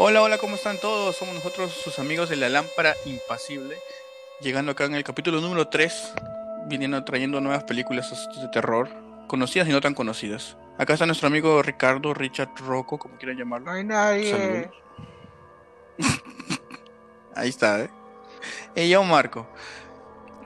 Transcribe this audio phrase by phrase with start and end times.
[0.00, 1.16] Hola, hola, ¿cómo están todos?
[1.16, 3.76] Somos nosotros, sus amigos de la lámpara impasible,
[4.40, 6.12] llegando acá en el capítulo número 3,
[6.66, 8.88] viniendo trayendo nuevas películas de terror,
[9.26, 10.56] conocidas y no tan conocidas.
[10.78, 13.72] Acá está nuestro amigo Ricardo Richard Rocco, como quieran llamarlo.
[13.72, 14.70] No hay nadie.
[17.34, 17.90] Ahí está, ¿eh?
[18.76, 19.48] Y yo, Marco.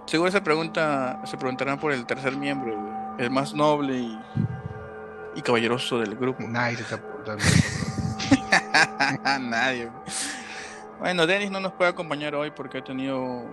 [0.07, 2.75] Seguro se pregunta, se preguntarán por el tercer miembro,
[3.19, 4.19] el más noble y,
[5.35, 6.43] y caballeroso del grupo.
[6.43, 7.45] Nadie se está preguntando.
[9.41, 9.91] Nadie.
[10.99, 13.45] Bueno, Dennis no nos puede acompañar hoy porque ha tenido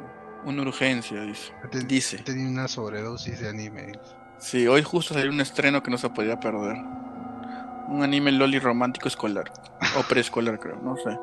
[0.43, 1.51] una urgencia, dice.
[1.71, 2.17] Te- Dice.
[2.17, 3.93] He tenido una sobredosis de anime.
[4.37, 6.77] Sí, hoy justo salió un estreno que no se podía perder.
[7.87, 9.51] Un anime loli romántico escolar.
[9.97, 11.17] O preescolar, creo, no sé.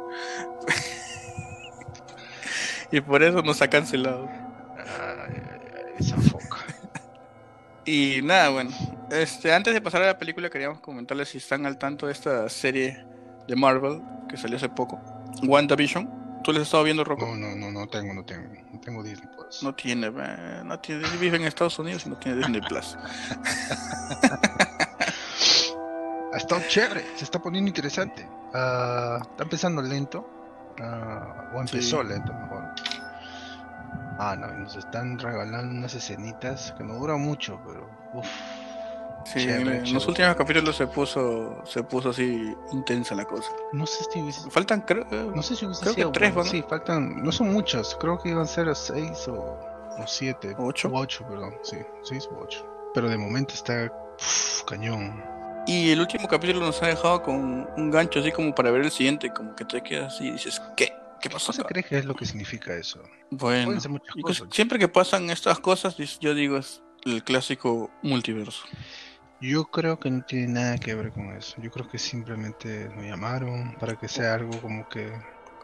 [2.97, 4.29] y por eso nos ha cancelado.
[4.79, 5.43] Ay,
[5.99, 6.45] esa foca.
[7.89, 8.71] Y nada, bueno.
[9.13, 12.49] Este, antes de pasar a la película, queríamos comentarles si están al tanto de esta
[12.49, 13.05] serie
[13.49, 15.01] de Marvel que salió hace poco.
[15.47, 16.41] WandaVision.
[16.43, 17.27] ¿Tú les has estado viendo, Rocco?
[17.27, 18.49] No, no, no, no tengo, no tengo.
[18.73, 19.63] No tengo Disney pues.
[19.63, 22.97] No tiene, no tiene, vive en Estados Unidos y no tiene Disney Plus.
[26.33, 28.29] Ha estado chévere, se está poniendo interesante.
[28.53, 30.29] Ah, está empezando lento.
[30.83, 32.09] ah, o empezó Sí.
[32.09, 32.65] lento, mejor.
[34.19, 37.89] Ah, no, nos están regalando unas escenitas que no duran mucho, pero.
[38.13, 38.27] Uf,
[39.33, 43.51] Sí, Chévere, en, en los últimos capítulos se puso, se puso así intensa la cosa.
[43.73, 46.35] no sé si hubiese- Faltan, creo, eh, No sé si hubiese Creo que sido tres
[46.35, 47.23] bueno, van- Sí, faltan.
[47.25, 47.97] No son muchos.
[48.01, 49.35] Creo que iban a ser seis o,
[49.99, 50.55] o siete.
[50.59, 50.89] ¿Ocho?
[50.89, 51.55] O ocho, perdón.
[51.63, 52.65] Sí, seis o ocho.
[52.95, 55.23] Pero de momento está uf, cañón.
[55.67, 58.91] Y el último capítulo nos ha dejado con un gancho así como para ver el
[58.93, 60.93] siguiente, como que te quedas así y dices, ¿qué?
[61.21, 61.51] ¿Qué pasó?
[61.51, 61.69] ¿Qué se acá?".
[61.71, 63.01] cree que es lo que significa eso?
[63.31, 63.73] Bueno,
[64.23, 64.49] pues, cosas.
[64.53, 68.65] siempre que pasan estas cosas, yo digo es el clásico multiverso.
[69.41, 71.61] Yo creo que no tiene nada que ver con eso.
[71.61, 75.13] Yo creo que simplemente nos llamaron para que sea algo como que.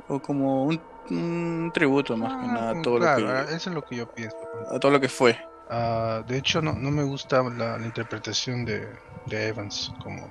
[0.09, 3.55] O como un, un tributo más que Ah, nada a como- todo, claro, lo que,
[3.55, 4.37] eso es lo que yo pienso.
[4.71, 5.38] a todo lo que fue.
[5.71, 8.87] Ah, de hecho, no, no me gusta la, la interpretación de,
[9.27, 10.28] de Evans como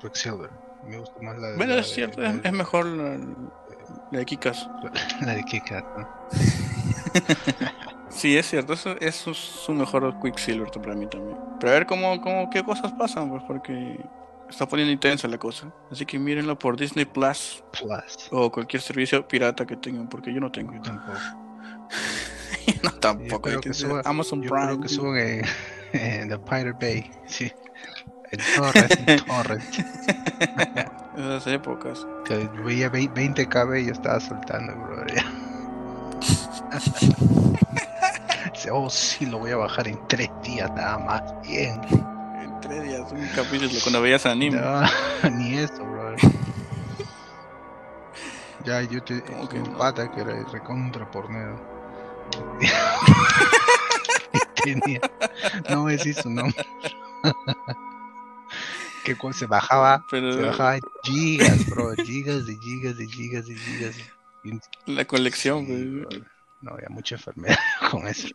[0.00, 0.50] Quicksilver.
[0.82, 1.56] Me gusta más la de.
[1.58, 3.16] Bueno, la es cierto, es, mejor la,
[4.10, 4.68] la de Kikas.
[5.20, 6.08] la de Kick-Ass, ¿no?
[8.14, 11.36] Sí, es cierto, eso, eso es su mejor Quicksilver para mí también.
[11.58, 13.98] Pero a ver cómo, cómo, qué cosas pasan, pues, porque
[14.50, 15.72] está poniendo intensa la cosa.
[15.90, 18.28] Así que mírenlo por Disney Plus Plus.
[18.30, 20.74] o cualquier servicio pirata que tengan, porque yo no tengo.
[20.74, 21.18] Yo tampoco.
[22.82, 23.42] no, Yo tampoco.
[23.42, 24.66] creo hay que suba- Amazon Yo Prime.
[24.66, 25.44] creo que suben
[25.94, 27.10] en, en The Pirate Bay.
[27.26, 27.50] Sí.
[28.30, 29.64] En torrent, en torrent.
[31.16, 32.06] Esas épocas.
[32.24, 35.04] Que yo veía 20 KB y yo estaba soltando, bro.
[38.62, 41.20] Dice, oh, sí, lo voy a bajar en 3 días nada más.
[41.42, 41.80] Bien.
[42.40, 44.60] En tres días, un capítulo cuando veías anime.
[44.60, 44.82] No,
[45.32, 46.14] ni eso, bro.
[48.64, 49.20] Ya, yo te.
[49.22, 49.78] ¿Cómo que un no?
[49.78, 51.60] pata que era recontra pornero.
[54.62, 55.00] Tenía.
[55.68, 56.64] No me decís su nombre.
[59.04, 60.04] que cuando se bajaba.
[60.08, 61.94] Pero Se bajaba gigas, bro.
[61.96, 63.96] Gigas de gigas de gigas de gigas.
[64.44, 64.60] Y-
[64.92, 66.02] la colección, Sí.
[66.60, 67.58] No, había mucha enfermedad
[67.90, 68.28] con eso.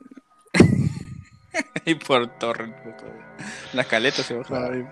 [1.85, 2.53] y por todo.
[3.73, 4.85] La caleta se ahí.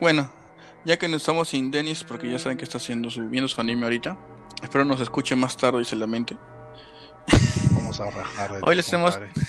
[0.00, 0.32] Bueno,
[0.84, 3.60] ya que no estamos sin Dennis, porque ya saben que está haciendo su, viendo su
[3.60, 4.16] anime ahorita.
[4.62, 6.36] Espero nos escuche más tarde y se lamente.
[7.72, 8.52] Vamos a rajar.
[8.52, 9.30] de Hoy les compadre.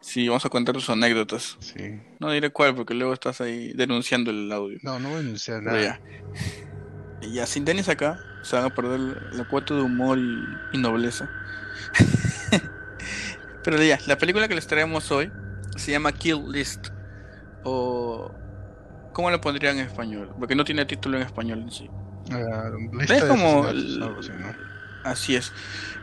[0.00, 1.58] Sí, vamos a contar sus anécdotas.
[1.60, 2.00] Sí.
[2.18, 4.78] No diré cuál, porque luego estás ahí denunciando el audio.
[4.82, 5.82] No, no voy a denunciar nada.
[5.82, 6.00] ya.
[7.20, 9.00] Y ya, sin Dennis acá, se van a perder
[9.34, 10.38] la cuota de humor y,
[10.72, 11.28] y nobleza.
[13.68, 15.30] Pero ya, la película que les traemos hoy
[15.76, 16.88] se llama Kill List.
[17.64, 18.32] O.
[19.12, 20.30] ¿Cómo le pondrían en español?
[20.38, 21.90] Porque no tiene título en español en sí.
[22.92, 24.54] Lista Es como así, ¿no?
[25.04, 25.52] Así es.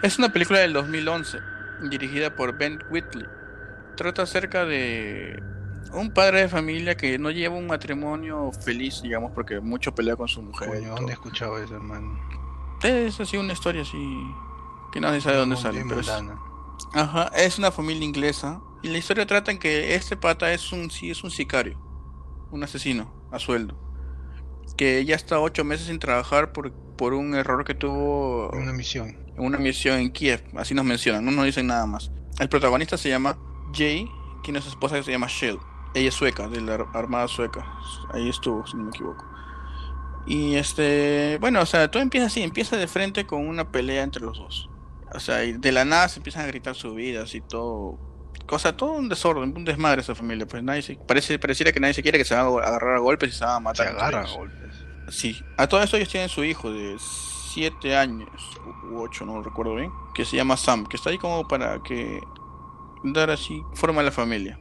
[0.03, 1.39] Es una película del 2011,
[1.89, 3.25] dirigida por Ben Whitley.
[3.97, 5.41] Trata acerca de
[5.91, 10.27] un padre de familia que no lleva un matrimonio feliz, digamos, porque mucho pelea con
[10.27, 10.69] su mujer.
[10.69, 10.95] todo.
[10.97, 12.15] ¿dónde he escuchado eso, hermano?
[12.83, 13.97] Es así una historia así
[14.93, 15.83] que nadie sabe de dónde sale.
[15.83, 16.11] Pero es.
[16.93, 20.89] Ajá, es una familia inglesa y la historia trata en que este pata es un
[20.91, 21.79] sí es un sicario,
[22.51, 23.77] un asesino a sueldo,
[24.77, 29.09] que ya está ocho meses sin trabajar por, por un error que tuvo Una misión.
[29.09, 32.11] en una misión en Kiev, así nos mencionan, no nos dicen nada más.
[32.39, 33.37] El protagonista se llama
[33.73, 34.09] Jay,
[34.43, 35.57] tiene su esposa que se llama Shell.
[35.93, 37.65] Ella es sueca, de la ar- Armada Sueca.
[38.13, 39.23] Ahí estuvo, si no me equivoco.
[40.27, 44.21] Y este, bueno, o sea, todo empieza así, empieza de frente con una pelea entre
[44.23, 44.69] los dos.
[45.15, 47.97] O sea, y de la nada se empiezan a gritar sus vidas y todo.
[48.47, 50.45] O sea, todo un desorden, un desmadre esa familia.
[50.45, 52.99] Pues nadie se, parece, pareciera que nadie se quiere que se van a agarrar a
[52.99, 53.87] golpes y se van a Se matar.
[53.87, 54.75] agarra a golpes.
[55.09, 58.29] Sí, a todo esto ellos tienen su hijo de 7 años,
[58.91, 61.81] u 8, no lo recuerdo bien, que se llama Sam, que está ahí como para
[61.83, 62.21] que
[63.03, 64.59] dar así forma a la familia.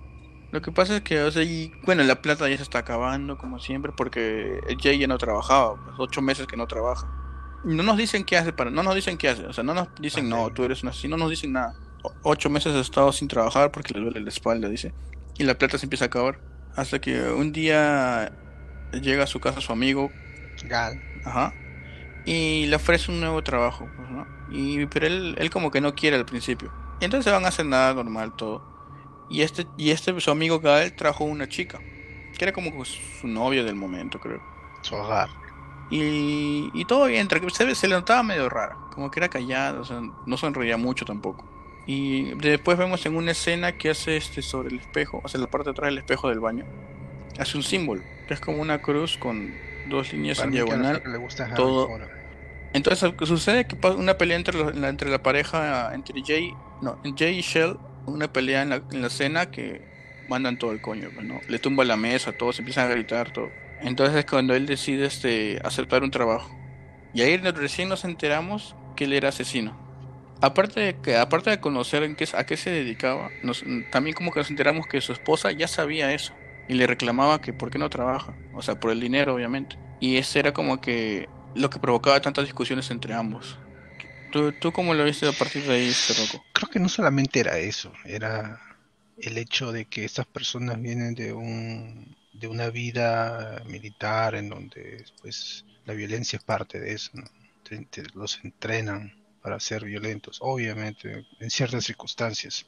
[0.53, 3.37] Lo que pasa es que, o sea, y, bueno, la plata ya se está acabando,
[3.39, 7.09] como siempre, porque Jay ya no trabajaba, pues, ocho meses que no trabaja.
[7.65, 9.89] No nos dicen qué hace, para, no nos dicen qué hace, o sea, no nos
[10.01, 11.75] dicen, no, tú eres una así, no nos dicen nada.
[12.03, 14.93] O- ocho meses ha estado sin trabajar porque le duele la espalda, dice.
[15.39, 16.41] Y la plata se empieza a acabar.
[16.77, 18.33] Hasta que un día
[18.93, 20.11] llega a su casa su amigo,
[20.65, 21.01] Gal.
[21.25, 21.53] Ajá.
[22.27, 24.27] Y le ofrece un nuevo trabajo, pues, ¿no?
[24.51, 26.73] Y, pero él, él como que no quiere al principio.
[27.01, 28.63] Y entonces van a hacer nada normal todo.
[29.31, 31.81] Y este, y este su amigo Gael trajo una chica,
[32.37, 34.41] que era como su novia del momento, creo.
[34.83, 35.29] Su hogar.
[35.91, 39.85] Y, y todo bien, se, se le notaba medio rara, como que era callada, o
[39.85, 41.45] sea, no sonreía mucho tampoco.
[41.87, 45.47] Y después vemos en una escena que hace este sobre el espejo, o sea, la
[45.49, 46.65] parte de atrás del espejo del baño,
[47.39, 49.53] hace un símbolo, que es como una cruz con
[49.89, 51.03] dos líneas Para en diagonal.
[51.03, 52.09] que le gusta Harry todo- Potter.
[52.73, 57.39] Entonces sucede que pasa una pelea entre, los- entre la pareja, entre Jay, no, Jay
[57.39, 57.77] y Shell,
[58.07, 59.81] una pelea en la, en la cena que
[60.29, 61.41] mandan todo el coño, ¿no?
[61.49, 63.51] Le tumba la mesa, todos empiezan a gritar, todo.
[63.81, 66.51] Entonces es cuando él decide este, aceptar un trabajo.
[67.13, 69.79] Y ahí recién nos enteramos que él era asesino.
[70.41, 74.33] Aparte de que, aparte de conocer en qué, a qué se dedicaba, nos, también como
[74.33, 76.35] que nos enteramos que su esposa ya sabía eso.
[76.69, 78.35] Y le reclamaba que por qué no trabaja.
[78.55, 79.77] O sea, por el dinero, obviamente.
[80.01, 83.59] Y ese era como que lo que provocaba tantas discusiones entre ambos.
[84.33, 86.45] ¿Tú, tú cómo lo viste a partir de ahí, este Rocco?
[86.53, 88.61] Creo que no solamente era eso, era
[89.17, 95.05] el hecho de que estas personas vienen de un de una vida militar en donde
[95.21, 97.13] pues la violencia es parte de eso,
[98.15, 102.67] los entrenan para ser violentos, obviamente en ciertas circunstancias,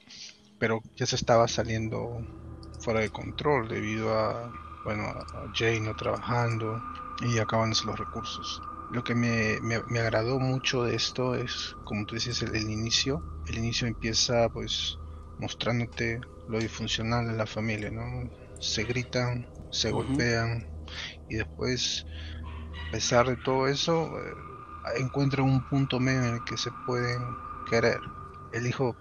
[0.58, 2.20] pero ya se estaba saliendo
[2.80, 4.52] fuera de control debido a
[4.84, 6.80] bueno a no trabajando
[7.20, 8.60] y acabándose los recursos.
[8.88, 12.70] Lo que me, me- me agradó mucho de esto es, como tú dices, el, el
[12.70, 13.24] inicio.
[13.46, 14.98] El inicio empieza pues
[15.38, 18.30] mostrándote lo disfuncional de la familia, ¿no?
[18.58, 20.68] Se gritan, se golpean
[21.28, 22.06] y después,
[22.88, 24.34] a pesar de todo eso, eh,
[24.96, 28.00] encuentran un punto medio en el que se pueden querer.
[28.50, 28.98] El hijo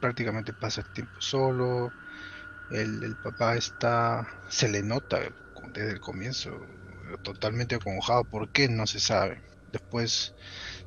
[0.00, 1.94] prácticamente pasa el tiempo solo,
[2.68, 5.20] el, el papá está, se le nota
[5.74, 6.60] desde el comienzo,
[7.22, 8.24] totalmente acongojado.
[8.24, 8.68] ¿Por qué?
[8.68, 9.42] No se sabe.
[9.66, 10.34] Después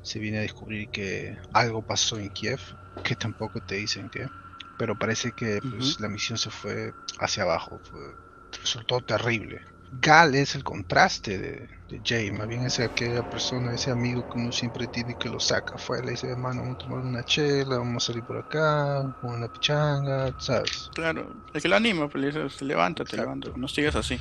[0.02, 2.60] se viene a descubrir que algo pasó en Kiev,
[3.02, 4.28] que tampoco te dicen qué.
[4.76, 7.80] Pero parece que pues, la misión se fue hacia abajo.
[7.84, 8.16] fue-
[8.62, 9.60] resultó terrible.
[9.90, 14.38] Gal es el contraste de, de Jay, más bien es aquella persona, ese amigo que
[14.38, 17.76] uno siempre tiene que lo saca afuera, le dice, hermano, vamos a tomar una chela,
[17.78, 20.90] vamos a salir por acá, con una pichanga, ¿sabes?
[20.94, 23.22] Claro, el que lo anima, pues le dice, levántate, Exacto.
[23.22, 24.20] levántate, no sigas así.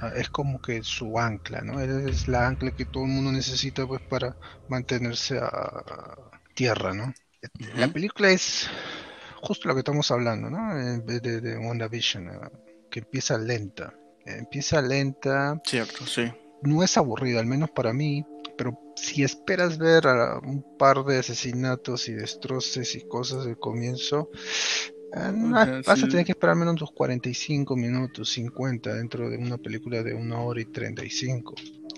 [0.00, 1.78] Ah, es como que su ancla, ¿no?
[1.80, 4.36] Es la ancla que todo el mundo necesita pues para
[4.66, 5.50] mantenerse a
[6.54, 7.12] tierra, ¿no?
[7.74, 8.68] La película es
[9.42, 10.78] justo lo que estamos hablando, ¿no?
[10.80, 12.50] En vez de, de WandaVision, ah,
[12.90, 13.94] que empieza lenta.
[14.24, 16.30] Empieza lenta, Cierto, sí.
[16.62, 18.24] no es aburrida, al menos para mí,
[18.56, 24.30] pero si esperas ver a un par de asesinatos y destroces y cosas del comienzo,
[25.14, 29.56] eh, no, vas a tener que esperar menos unos 45 minutos, 50 dentro de una
[29.56, 31.54] película de una hora y 35.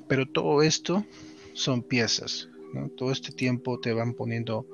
[0.09, 1.05] Pero todo esto
[1.53, 2.89] son piezas, ¿no?
[2.91, 4.67] Todo este tiempo te van poniendo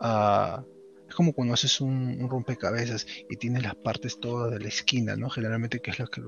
[0.00, 0.64] a...
[1.10, 5.16] Es como cuando haces un, un rompecabezas y tienes las partes todas de la esquina,
[5.16, 5.28] ¿no?
[5.28, 6.22] Generalmente que es lo que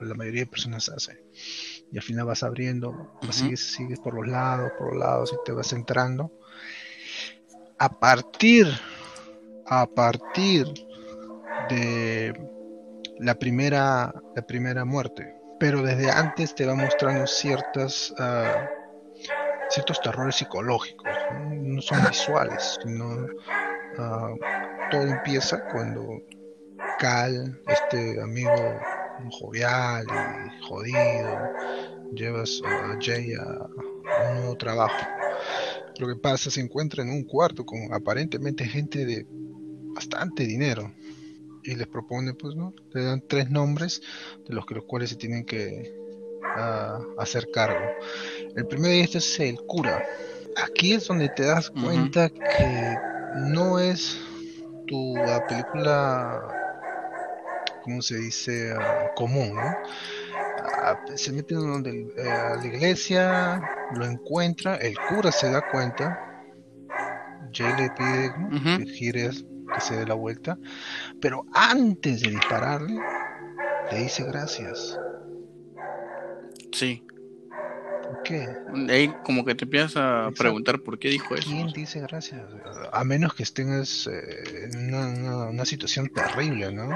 [0.00, 1.20] la mayoría de personas hacen.
[1.92, 5.52] Y al final vas abriendo, sigues, sigues por los lados, por los lados y te
[5.52, 6.32] vas entrando.
[7.78, 8.66] A partir,
[9.66, 10.72] a partir
[11.68, 12.32] de
[13.18, 15.34] la primera, la primera muerte.
[15.60, 18.70] Pero desde antes te va mostrando ciertas, ah,
[19.68, 21.12] ciertos terrores psicológicos.
[21.30, 23.26] No, No son visuales, sino
[23.98, 24.34] ah,
[24.90, 26.22] todo empieza cuando
[26.98, 28.52] Cal, este amigo
[29.30, 31.38] jovial y jodido,
[32.14, 35.06] llevas a Jay a, un nuevo trabajo.
[35.98, 39.26] Lo que pasa se encuentra en un cuarto con aparentemente gente de
[39.94, 40.92] bastante dinero
[41.62, 42.74] y les propone, pues, ¿no?
[42.92, 44.02] Le dan tres nombres
[44.46, 45.94] de los que los cuales se tienen que
[46.56, 47.86] ah, hacer cargo.
[48.56, 50.04] El primero de estos es el cura.
[50.64, 52.96] Aquí es donde te das cuenta que
[53.34, 54.20] no es
[54.86, 55.14] tu
[55.48, 56.40] película,
[57.82, 58.74] ¿cómo se dice?
[59.16, 59.76] Común, ¿no?
[60.82, 63.62] Ah, se meten donde, eh, a la iglesia,
[63.94, 66.20] lo encuentra, el cura se da cuenta,
[67.52, 68.34] Jay le pide
[68.84, 68.84] que
[69.74, 70.58] que se dé la vuelta,
[71.20, 73.00] pero antes de dispararle,
[73.90, 74.98] le dice gracias.
[76.72, 77.02] Sí.
[78.24, 78.48] Qué?
[78.88, 81.48] Ahí como que te empiezas a preguntar por qué dijo eso.
[81.48, 82.42] ¿Quién dice gracias?
[82.92, 86.90] A menos que estén eh, en una, situación terrible, ¿no?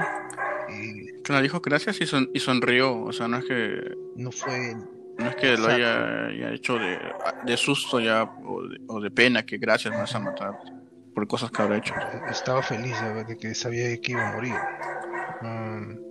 [0.69, 1.21] Y...
[1.23, 3.01] Claro, dijo gracias y, son, y sonrió.
[3.01, 3.95] O sea, no es que.
[4.15, 4.75] No fue.
[5.17, 6.97] No es que lo haya, hecho de,
[7.45, 10.57] de, susto ya o de, pena que gracias me vas a matar
[11.13, 11.93] por cosas que habrá hecho.
[12.29, 12.95] Estaba feliz
[13.27, 14.55] de que sabía que iba a morir.
[15.41, 16.09] Mm,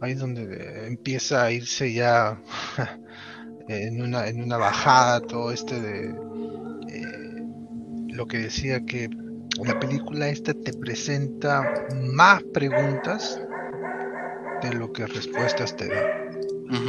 [0.00, 2.40] ahí es donde empieza a irse ya
[3.68, 6.10] en una, en una bajada todo este de
[6.88, 7.42] eh,
[8.08, 9.08] lo que decía que
[9.64, 13.40] la película esta te presenta más preguntas
[14.60, 16.08] de lo que respuestas te da.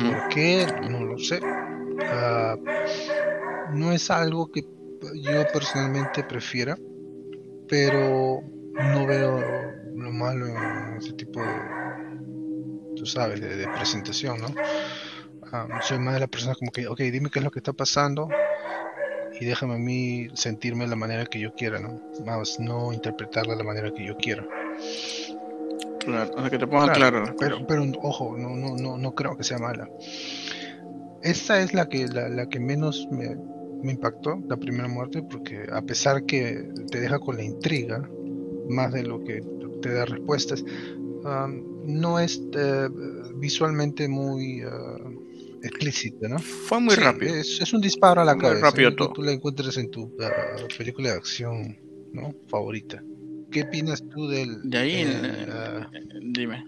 [0.04, 0.68] ¿Por qué?
[0.82, 1.42] No lo sé.
[2.12, 2.58] Ah,
[3.66, 4.64] no es algo que
[5.16, 6.78] yo personalmente prefiera,
[7.68, 8.42] pero
[8.78, 11.76] no veo lo malo en ese tipo de,
[12.96, 14.56] tú sabes, de presentación, ¿no?
[15.82, 18.30] Soy más de la persona como que, ok, dime qué es lo que está pasando
[19.40, 22.02] y déjame a mí sentirme de la manera que yo quiera, ¿no?
[22.26, 24.46] Más no interpretarla de la manera que yo quiera.
[26.00, 27.36] Claro, o sea, que te pongan claro.
[27.40, 29.90] pero, pero ojo, no, no, no, no creo que sea mala.
[31.24, 33.36] Esta es la que, la, la que menos me,
[33.82, 38.08] me impactó, la primera muerte, porque a pesar que te deja con la intriga,
[38.70, 39.42] más de lo que
[39.82, 40.64] te da respuestas,
[41.86, 42.90] no es eh,
[43.36, 45.25] visualmente muy uh,
[45.68, 46.40] explícito, ¿no?
[46.40, 47.36] Fue muy rápido.
[47.36, 48.62] Es, un disparo a la cabeza.
[48.62, 49.12] rápido ¿no?
[49.12, 50.16] Tú la encuentras en tu
[50.78, 51.78] película de acción,
[52.14, 52.34] ¿no?
[52.48, 53.04] Favorita.
[53.52, 54.70] ¿Qué opinas tú del...
[54.70, 55.86] De ahí, uh,
[56.34, 56.66] dime.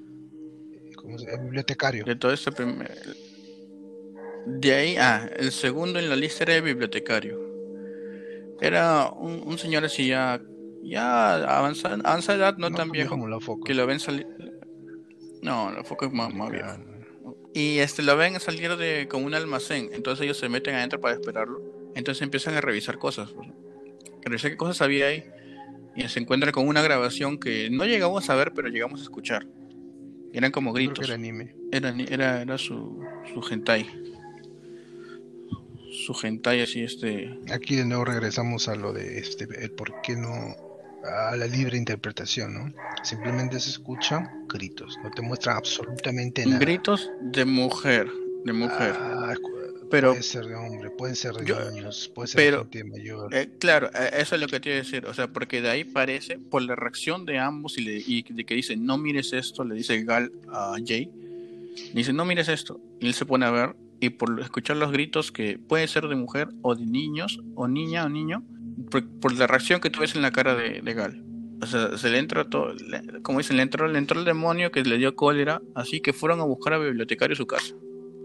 [0.96, 1.44] ¿Cómo se llama?
[1.44, 2.06] Bibliotecario.
[2.06, 2.92] De todo este primer...
[4.46, 7.38] De ahí, ah, el segundo en la lista era el bibliotecario.
[8.62, 10.42] Era un, señor así ya,
[10.82, 14.26] ya avanzada, avanzada edad, no, tan viejo, como la que lo ven salir.
[15.42, 16.70] No, la foca es más, más viejo.
[17.54, 19.90] Y este lo ven salir de como un almacén.
[19.94, 21.62] Entonces ellos se meten adentro para esperarlo.
[21.96, 23.34] Entonces empiezan a revisar cosas.
[24.24, 25.24] Revisar qué cosas había ahí.
[25.96, 29.48] Y se encuentran con una grabación que no llegamos a ver, pero llegamos a escuchar.
[30.34, 31.06] Eran como gritos.
[31.06, 31.56] era anime.
[31.72, 33.90] Era, era, era su, su hentai.
[36.06, 37.40] Su hentai así este.
[37.52, 40.67] Aquí de nuevo regresamos a lo de este, el por qué no
[41.08, 42.74] a la libre interpretación, ¿no?
[43.04, 46.60] Simplemente se escuchan gritos, no te muestran absolutamente nada.
[46.60, 48.10] Gritos de mujer,
[48.44, 48.96] de mujer.
[49.00, 49.34] Ah,
[49.90, 53.34] pero puede ser de hombre, pueden ser de niños, puede ser de gente mayor.
[53.34, 55.70] Eh, claro, eh, eso es lo que te iba a decir, o sea, porque de
[55.70, 59.34] ahí parece, por la reacción de ambos y, le, y de que dice, no mires
[59.34, 61.10] esto, le dice Gal a Jay,
[61.94, 65.32] dice, no mires esto, y él se pone a ver, y por escuchar los gritos
[65.32, 68.44] que puede ser de mujer o de niños, o niña o niño,
[68.90, 71.24] por, la reacción que tú ves en la cara de, Gal.
[71.62, 72.76] O sea, se le entra todo,
[73.24, 76.40] como dicen, le entró, le entró el demonio que le dio cólera, así que fueron
[76.40, 77.74] a buscar al bibliotecario su casa.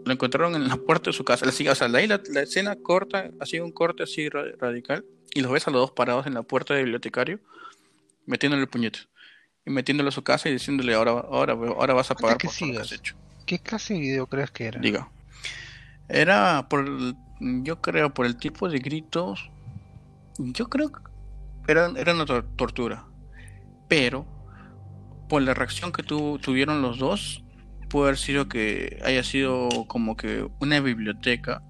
[0.04, 1.46] Lo encontraron en la puerta de su casa.
[1.48, 5.04] O sea, de ahí la, escena corta, así un corte así radical,
[5.34, 7.40] y los ves a los dos parados en la puerta del bibliotecario,
[8.26, 9.00] metiéndole el puñete.
[9.64, 12.74] Y metiéndolo a su casa y diciéndole, ahora, ahora, ahora vas a pagar por lo
[12.74, 13.16] que has hecho.
[13.46, 14.80] ¿Qué clase de video crees que era?
[14.80, 15.08] Diga.
[16.08, 16.84] Era por,
[17.40, 19.51] yo creo, por el tipo de gritos
[20.38, 21.00] yo creo que
[21.68, 23.06] era, era una tortura.
[23.88, 24.26] Pero,
[25.28, 27.44] por la reacción que tuvieron los dos,
[27.88, 31.62] puede haber sido que haya sido como que una biblioteca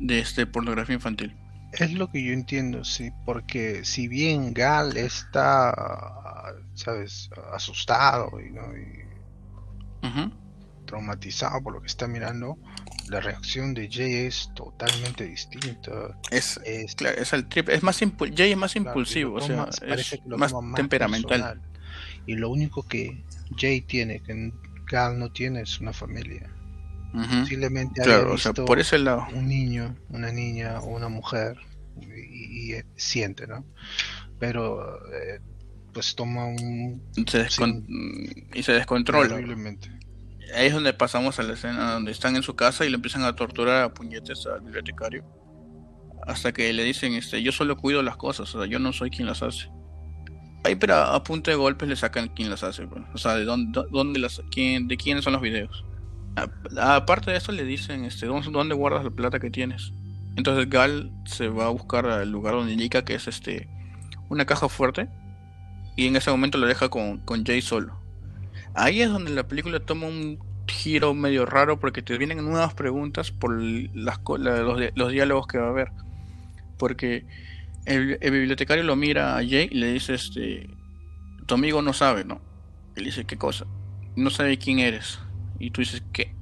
[0.00, 1.36] de este pornografía infantil.
[1.72, 5.72] Es lo que yo entiendo, sí, porque si bien Gal está,
[6.74, 8.64] sabes, asustado y, ¿no?
[10.86, 12.58] traumatizado por lo que está mirando,
[13.10, 16.16] la reacción de Jay es totalmente distinta.
[16.30, 20.20] Es, es, claro, es el trip, es más Jay es más impulsivo, o sea, es
[20.26, 21.60] más, temperamental.
[22.26, 23.24] Y lo único que
[23.56, 24.52] Jay tiene, que
[24.86, 26.54] Gal no tiene, es una familia.
[27.12, 29.26] Posiblemente claro, o sea, por ese lado.
[29.34, 31.58] un niño, una niña o una mujer
[32.00, 33.66] y, siente, ¿no?
[34.38, 35.40] Pero eh,
[35.92, 37.02] pues toma un...
[38.54, 39.40] y se descontrola
[40.54, 43.22] ahí es donde pasamos a la escena donde están en su casa y le empiezan
[43.22, 45.24] a torturar a puñetes al bibliotecario.
[46.26, 49.10] Hasta que le dicen, este, yo solo cuido las cosas, o sea, yo no soy
[49.10, 49.70] quien las hace.
[50.64, 53.82] Ahí pero a, punto de golpes le sacan quién las hace, o sea, de dónde,
[53.90, 55.84] dónde las, quién, de quiénes son los videos.
[56.78, 59.92] aparte de eso le dicen, este, ¿dónde, guardas la plata que tienes?
[60.36, 63.68] Entonces Gal se va a buscar al lugar donde indica que es este
[64.28, 65.08] una caja fuerte
[65.96, 67.99] y en ese momento lo deja con, con Jay solo.
[68.74, 73.30] Ahí es donde la película toma un giro medio raro porque te vienen nuevas preguntas
[73.30, 74.20] por las,
[74.94, 75.92] los, diálogos que va a haber.
[76.78, 77.26] Porque
[77.84, 80.70] el, bibliotecario lo mira a Jay y le dice, este,
[81.46, 82.40] tu amigo no sabe, ¿no?
[82.96, 83.66] Él dice, ¿qué cosa?
[84.16, 85.18] No sabe quién eres.
[85.58, 86.34] Y tú dices, ¿qué?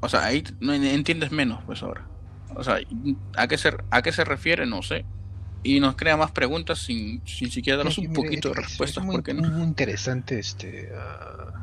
[0.00, 2.08] O sea, ahí no entiendes menos, pues ahora.
[2.54, 2.78] O sea,
[3.36, 4.66] ¿a qué se, a qué se refiere?
[4.66, 5.04] No sé.
[5.62, 9.02] Y nos crea más preguntas sin, sin siquiera darnos un poquito de respuestas.
[9.02, 9.48] Es muy, ¿por no?
[9.48, 10.90] muy interesante este...
[10.92, 11.62] Uh,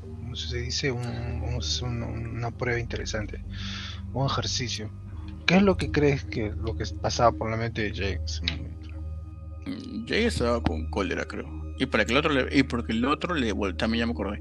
[0.00, 0.90] ¿Cómo se dice?
[0.90, 3.44] Un, un, una prueba interesante.
[4.12, 4.90] Un ejercicio.
[5.46, 8.24] ¿Qué es lo que crees que lo que pasaba por la mente de Jay en
[8.24, 8.88] ese momento?
[9.66, 11.46] Mm, Jay estaba con cólera, creo.
[11.78, 14.40] Y para que el otro le, y porque el otro le también ya me acordé.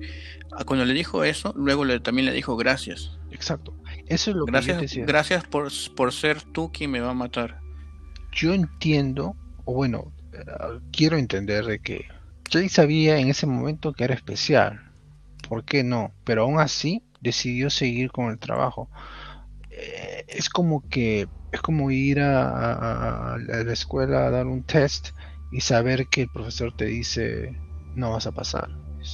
[0.51, 3.17] Ah, cuando le dijo eso, luego le, también le dijo gracias.
[3.31, 3.75] Exacto.
[4.07, 5.05] Eso es lo gracias, que yo decía.
[5.05, 7.62] Gracias por, por ser tú quien me va a matar.
[8.35, 9.35] Yo entiendo,
[9.65, 12.05] o bueno, uh, quiero entender de que
[12.51, 14.79] Jay sabía en ese momento que era especial.
[15.47, 16.13] ¿Por qué no?
[16.23, 18.89] Pero aún así decidió seguir con el trabajo.
[19.69, 24.63] Eh, es como que es como ir a, a, a, la escuela a dar un
[24.63, 25.09] test
[25.51, 27.55] y saber que el profesor te dice
[27.95, 28.69] no vas a pasar.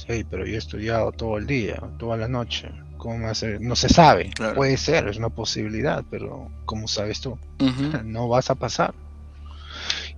[0.06, 2.70] Hey, pero yo he estudiado todo el día, toda la noche.
[2.96, 3.60] ¿Cómo hacer?
[3.60, 4.30] No se sabe.
[4.34, 4.54] Claro.
[4.54, 7.32] Puede ser, es una posibilidad, pero ¿cómo sabes tú?
[7.32, 8.04] Uh -huh.
[8.04, 8.94] No vas a pasar.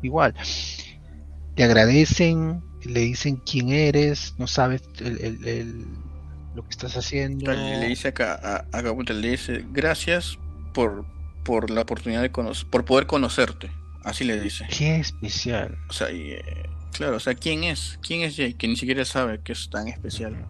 [0.02, 0.34] Igual,
[1.54, 5.86] te agradecen, le dicen quién eres, no sabes el, el, el,
[6.54, 7.52] lo que estás haciendo.
[7.52, 10.38] Le dice acá, a, a Gabriel, le dice gracias
[10.74, 11.04] por,
[11.44, 13.70] por la oportunidad de conocer, por poder conocerte.
[14.04, 14.66] Así le dice.
[14.76, 15.78] Qué especial.
[15.88, 16.42] O sea, y, eh,
[16.92, 18.00] claro, o sea, ¿quién es?
[18.02, 18.34] ¿Quién es?
[18.34, 20.44] Que ni siquiera sabe que es tan especial.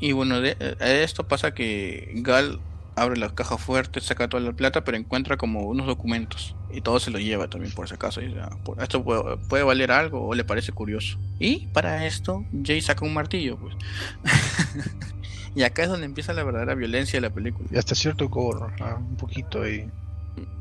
[0.00, 2.60] Y bueno, de, de esto pasa que Gal
[2.96, 6.54] abre la caja fuerte, saca toda la plata, pero encuentra como unos documentos.
[6.72, 8.20] Y todo se lo lleva también, por si acaso.
[8.20, 8.34] Y,
[8.64, 11.18] por, esto puede, puede, valer algo o le parece curioso.
[11.38, 13.74] Y para esto, Jay saca un martillo, pues.
[15.54, 17.68] y acá es donde empieza la verdadera violencia de la película.
[17.70, 18.96] Y hasta cierto gore, ¿ah?
[18.98, 19.88] un poquito ahí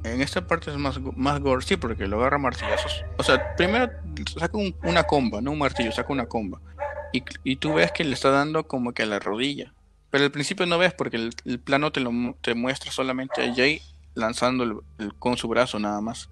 [0.03, 3.03] en esta parte es más, más gore, sí, porque lo agarra martillazos.
[3.17, 3.91] O sea, primero
[4.37, 6.59] saca un, una comba, no un martillo, saca una comba.
[7.11, 9.73] Y, y, tú ves que le está dando como que a la rodilla.
[10.13, 13.81] Pero al principio no ves porque el, plano te lo te muestra solamente a Jay
[14.13, 14.83] lanzando
[15.17, 16.29] con su brazo nada más.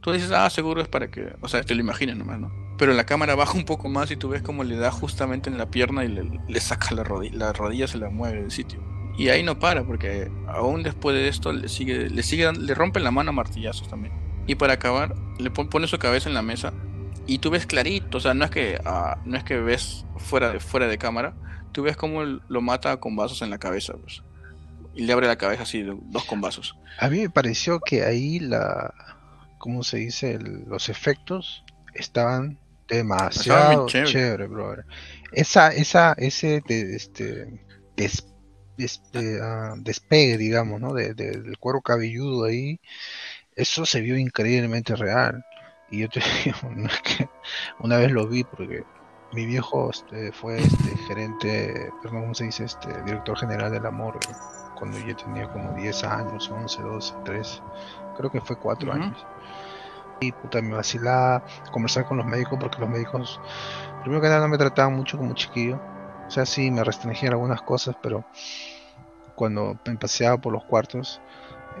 [0.00, 2.52] Tú dices, ah, seguro es para que, o sea, te lo imaginas nomás, ¿no?
[2.78, 5.58] Pero la cámara baja un poco más y tú ves como le da justamente en
[5.58, 8.80] la pierna y le, le saca la rodilla, la rodilla se la mueve del sitio.
[9.18, 13.02] Y ahí no para, porque aún después de esto le sigue, le sigue, le rompen
[13.02, 14.14] la mano a martillazos también.
[14.46, 16.72] Y para acabar, le pone su cabeza en la mesa
[17.26, 20.50] y tú ves clarito, o sea, no es que uh, no es que ves fuera
[20.50, 21.34] de fuera de cámara,
[21.72, 24.22] tú ves cómo lo mata con vasos en la cabeza, pues.
[24.94, 26.76] Y le abre la cabeza así, dos con vasos.
[26.98, 28.94] A mí me pareció que ahí la
[29.58, 30.32] ¿cómo se dice?
[30.32, 32.58] El, los efectos estaban
[32.88, 34.10] demasiado chévere.
[34.10, 34.84] chévere, brother.
[35.32, 37.60] Esa esa ese de, este
[37.96, 38.26] des,
[38.76, 40.92] este, uh, despegue, digamos, ¿no?
[40.92, 42.80] De, de, del cuero cabelludo ahí,
[43.56, 45.44] eso se vio increíblemente real.
[45.90, 47.28] Y yo te digo, no es que
[47.80, 48.84] una vez lo vi porque
[49.32, 52.64] mi viejo este, fue este, gerente, perdón, ¿cómo se dice?
[52.64, 54.28] Este, director general de la morgue
[54.78, 57.60] cuando yo tenía como 10 años, 11, 12, 13,
[58.16, 58.96] creo que fue 4 uh -huh.
[58.96, 59.26] años.
[60.20, 63.40] Y puta, me vacilaba conversar con los médicos porque los médicos,
[64.02, 65.80] primero que nada, no me trataban mucho como chiquillo
[66.26, 68.24] o sea, sí, me restringían algunas cosas, pero
[69.34, 71.20] cuando me paseaba por los cuartos,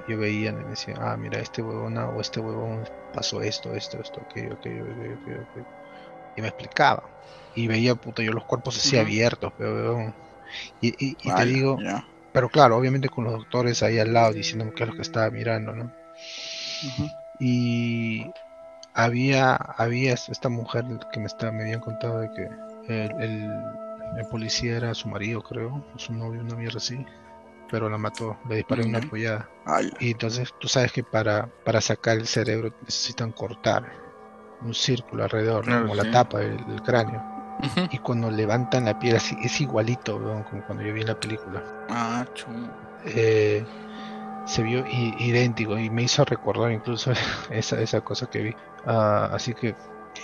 [0.08, 3.98] yo veía y me decía, ah, mira, este huevón o este huevón pasó esto, esto,
[4.00, 5.66] esto, aquello, aquello, aquello, aquello, aquello.
[6.36, 7.04] Y me explicaba.
[7.54, 9.02] Y veía, puta, yo los cuerpos así uh -huh.
[9.02, 10.14] abiertos, pero,
[10.80, 12.06] y, y, y vale, te digo, yeah.
[12.32, 15.30] pero claro, obviamente con los doctores ahí al lado diciéndome qué es lo que estaba
[15.30, 15.84] mirando, ¿no?
[15.84, 17.16] Uh -huh.
[17.38, 18.30] Y
[18.94, 22.48] había, había esta mujer que me, estaba, me habían contado de que
[22.88, 23.64] el, el
[24.16, 27.04] el policía era su marido, creo, su novio, una mierda así.
[27.70, 28.88] Pero la mató, le disparó uh -huh.
[28.88, 29.48] una apoyada.
[30.00, 33.90] Y entonces tú sabes que para, para sacar el cerebro necesitan cortar
[34.62, 36.02] un círculo alrededor, como sí.
[36.02, 37.22] la tapa del, cráneo.
[37.60, 37.88] Uh -huh.
[37.92, 40.44] Y cuando levantan la piel así, es igualito, ¿no?
[40.48, 41.62] como cuando yo vi en la película.
[41.90, 42.68] Ah, chum.
[43.06, 43.64] Eh,
[44.46, 47.12] se vio idéntico y me hizo recordar incluso
[47.50, 48.50] esa, esa cosa que vi.
[48.86, 49.74] Uh, así que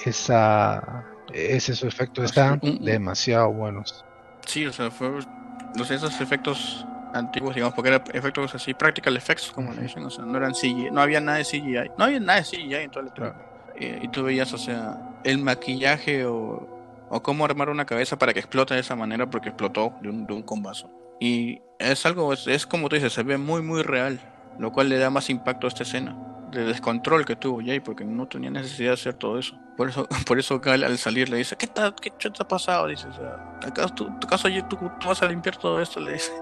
[0.04, 4.04] esa ese su efecto está demasiado buenos.
[4.46, 5.10] Sí, o sea, fue
[5.76, 10.04] no sé, esos efectos antiguos, digamos, porque eran efectos así, practical effects, como le dicen,
[10.04, 12.74] o sea, no eran CGI, no había nada de CGI, no había nada de CGI
[12.74, 13.34] en toda la claro.
[13.78, 18.32] y, y, tú veías, o sea, el maquillaje o, o cómo armar una cabeza para
[18.32, 20.90] que explote de esa manera, porque explotó de un, de un combazo.
[21.20, 24.20] Y es algo, es, es como tú dices, se ve muy, muy real,
[24.58, 26.16] lo cual le da más impacto a esta escena
[26.50, 29.58] de descontrol que tuvo Jay porque no tenía necesidad de hacer todo eso.
[29.76, 31.94] Por eso, por eso Gal al salir le dice, ¿qué tal?
[31.94, 32.86] ¿Qué te ha pasado?
[32.86, 36.00] Dice, o sea, ¿acaso tú, tu caso tú, tú, vas a limpiar todo esto?
[36.00, 36.32] Le dice.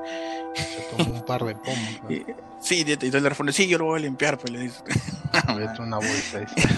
[0.55, 2.01] Se tomó un par de pomos.
[2.03, 2.11] ¿no?
[2.15, 2.25] y,
[2.61, 4.83] sí, y entonces le responde, sí, yo lo voy a limpiar, pues le dice.
[5.57, 6.69] Vete una bolsa, dice.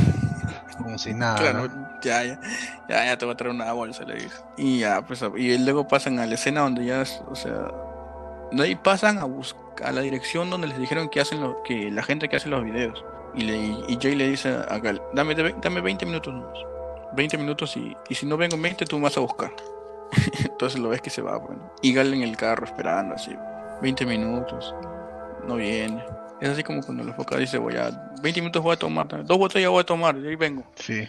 [0.77, 1.38] Como si nada.
[1.38, 2.01] Claro, ¿no?
[2.03, 2.40] ya, ya,
[2.88, 4.37] ya, ya te voy a traer una bolsa, le dice.
[4.57, 7.71] Y ya, pues, y luego pasan a la escena donde ya, o sea,
[8.53, 11.90] De ahí pasan a buscar a la dirección donde les dijeron que hacen lo, que
[11.90, 13.05] la gente que hace los videos.
[13.35, 13.57] Y, le,
[13.88, 16.35] y Jay le dice a Gal, dame, dame 20 minutos
[17.12, 19.53] 20 minutos y, y si no vengo en 20 tú me vas a buscar.
[20.45, 21.73] Entonces lo ves que se va, bueno.
[21.83, 23.33] Y Gal en el carro esperando así.
[23.83, 24.75] 20 minutos.
[25.47, 26.05] No viene.
[26.40, 27.90] Es así como cuando la foca dice, voy a
[28.23, 30.64] 20 minutos voy a tomar, dos botellas voy a tomar, y ahí vengo.
[30.75, 31.07] Sí,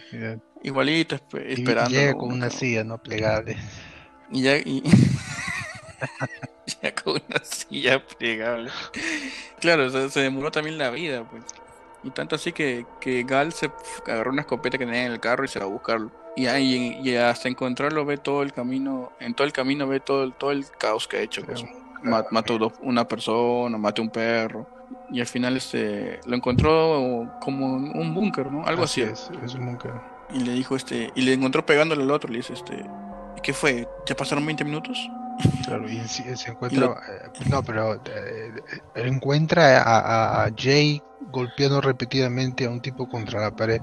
[0.62, 1.90] Igualito, esperando.
[1.90, 3.56] Y llega con una silla no plegable.
[4.30, 4.82] Y ya, y...
[6.82, 8.70] ya con una silla plegable.
[9.58, 11.44] Claro, se demoró también la vida, pues.
[12.02, 13.70] Y tanto así que, que Gal se
[14.06, 16.10] agarró una escopeta que tenía en el carro y se va a buscarlo.
[16.34, 20.30] Y, ahí, y hasta encontrarlo ve todo el camino, en todo el camino ve todo,
[20.32, 21.42] todo el caos que ha hecho.
[21.44, 21.64] Pues.
[22.02, 24.66] Mató una persona, mató un perro.
[25.10, 28.64] Y al final este lo encontró como un búnker, ¿no?
[28.66, 29.02] Algo así.
[29.02, 29.92] Es, es un búnker.
[30.32, 32.84] Y le dijo este, y le encontró pegándole al otro, le dice este,
[33.42, 33.86] ¿qué fue?
[34.06, 35.10] ¿Ya pasaron 20 minutos?
[35.64, 38.52] Claro, y se encuentra, eh, no, pero eh,
[38.94, 43.80] encuentra a, a, Jay golpeando repetidamente a un tipo contra la pared.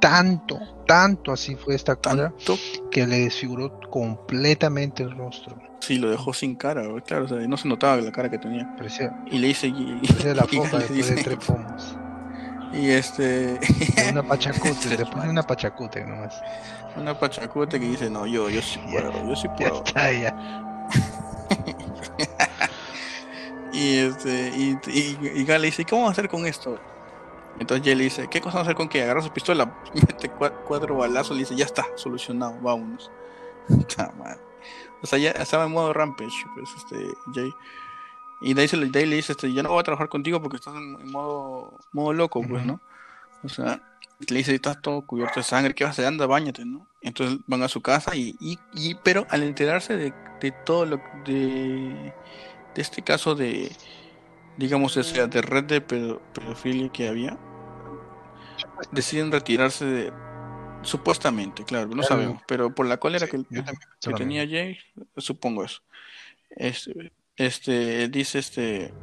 [0.00, 2.34] Tanto, tanto así fue esta cara
[2.90, 5.56] que le desfiguró completamente el rostro.
[5.80, 8.74] Sí, lo dejó sin cara, claro, no se notaba la cara que tenía.
[9.30, 9.68] y le dice.
[9.68, 10.00] Y,
[10.34, 11.96] la foto después de tres pomos.
[12.72, 13.58] Y este.
[14.10, 16.40] una pachacute, después de una pachacute nomás.
[16.96, 19.84] Una pachacute que dice, no, yo, yo sí puedo, yo sí puedo.
[19.84, 20.71] Ya está, ya.
[23.72, 26.78] y este y, y, Gal le dice, ¿qué vamos a hacer con esto?
[27.58, 30.30] Entonces Jay le dice, ¿qué cosa vamos a hacer con que agarra su pistola, mete
[30.30, 33.10] cuatro, balazos y le dice, ya está, solucionado, vámonos.
[35.02, 37.52] o sea, ya estaba en modo rampage, pues, este, Jay.
[38.44, 38.66] Y Day,
[39.06, 42.42] le dice, este, yo no voy a trabajar contigo porque estás en, modo, modo loco,
[42.42, 42.80] pues, ¿no?
[43.44, 43.82] O sea,
[44.28, 46.06] le dice, estás todo cubierto de sangre, ¿qué vas a hacer?
[46.06, 46.88] Anda, bañate, ¿no?
[47.00, 52.12] Entonces van a su casa y, y, pero al enterarse de, de todo lo de,
[52.74, 53.72] de este caso de,
[54.56, 57.38] digamos, ese, de red de pedofilia que había,
[58.92, 60.12] deciden retirarse de,
[60.82, 64.78] supuestamente, claro, no sabemos, pero por la cólera que, que tenía Jay,
[65.16, 65.80] supongo eso.
[66.50, 68.94] Este, este, dice este,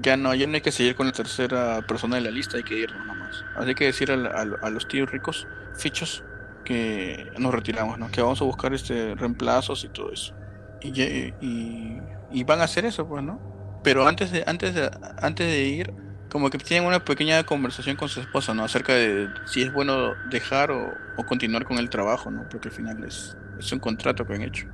[0.00, 2.64] ya no, ya no hay que seguir con la tercera persona de la lista, hay
[2.64, 3.44] que irnos nomás.
[3.56, 6.24] Así que decir a, los tíos ricos, fichos,
[6.64, 8.10] que nos retiramos, ¿no?
[8.10, 10.34] Que vamos a buscar este reemplazos y todo eso.
[10.82, 13.40] Y, y, y, van a hacer eso, pues, ¿no?
[13.82, 14.90] Pero antes de, antes de,
[15.20, 15.92] antes de ir,
[16.30, 18.64] como que tienen una pequeña conversación con su esposa, ¿no?
[18.64, 22.48] Acerca de si es bueno dejar o, o continuar con el trabajo, ¿no?
[22.48, 24.66] Porque al final es, es un contrato que han hecho.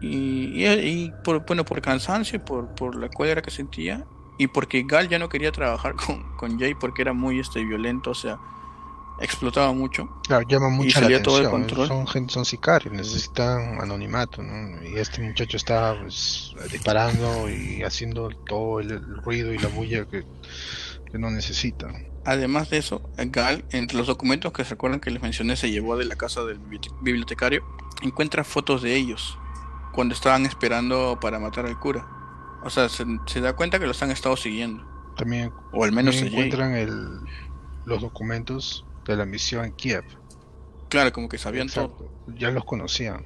[0.00, 4.04] Y, y, por, bueno, por cansancio y por, por la cólera que sentía,
[4.40, 8.12] y porque Gal ya no quería trabajar con, con Jay porque era muy este violento,
[8.12, 8.38] o sea,
[9.20, 10.08] explotaba mucho.
[10.26, 11.22] Claro, llama mucho la atención.
[11.22, 11.88] Todo el control.
[11.88, 14.82] Son gente, son sicarios, necesitan anonimato, ¿no?
[14.82, 20.24] Y este muchacho está pues, disparando y haciendo todo el, ruido y la bulla que,
[21.12, 21.88] que no necesita.
[22.24, 25.98] Además de eso, Gal, entre los documentos que se recuerdan que les mencioné, se llevó
[25.98, 26.60] de la casa del
[27.02, 27.62] bibliotecario,
[28.00, 29.36] encuentra fotos de ellos
[29.92, 32.19] cuando estaban esperando para matar al cura.
[32.62, 34.84] O sea, se, da cuenta que los han estado siguiendo.
[35.16, 37.20] También, o al menos encuentran el,
[37.84, 40.04] los documentos de la misión en Kiev.
[40.88, 42.10] Claro, como que sabían todo.
[42.26, 43.24] Ya los conocían.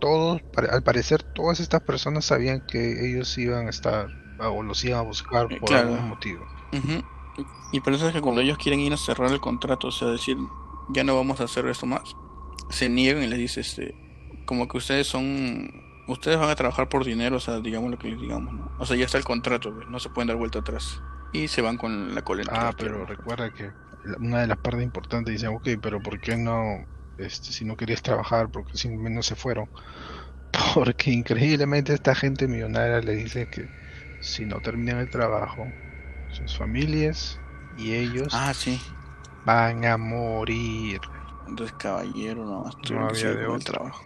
[0.00, 4.08] Todos, al parecer, todas estas personas sabían que ellos iban a estar
[4.40, 6.44] o los iban a buscar por algún motivo.
[7.72, 10.08] Y por eso es que cuando ellos quieren ir a cerrar el contrato, o sea,
[10.08, 10.36] decir,
[10.90, 12.16] ya no vamos a hacer esto más,
[12.70, 13.94] se niegan y les dice, este,
[14.46, 18.08] como que ustedes son ustedes van a trabajar por dinero, o sea, digamos lo que
[18.08, 18.70] les digamos, ¿no?
[18.78, 21.02] O sea, ya está el contrato, no se pueden dar vuelta atrás.
[21.32, 22.44] Y se van con la cola.
[22.50, 23.70] Ah, pero recuerda que
[24.18, 26.84] una de las partes importantes dice, ok, pero ¿por qué no,
[27.18, 29.68] este, si no querías trabajar, porque simplemente no se fueron?
[30.74, 33.68] Porque increíblemente esta gente millonaria le dice que
[34.20, 35.66] si no terminan el trabajo,
[36.30, 37.40] sus familias
[37.76, 38.80] y ellos ah, sí.
[39.44, 41.00] van a morir.
[41.48, 44.04] Entonces, caballero, no, no había de trabajo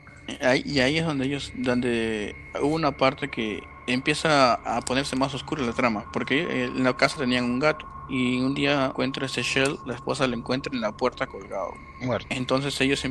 [0.64, 5.62] y ahí es donde ellos, donde hubo una parte que empieza a ponerse más oscura
[5.62, 9.79] la trama, porque en la casa tenían un gato y un día encuentra ese Shell,
[9.87, 11.73] la esposa lo encuentra en la puerta colgado.
[12.01, 12.27] Muerto.
[12.31, 13.05] Entonces ellos,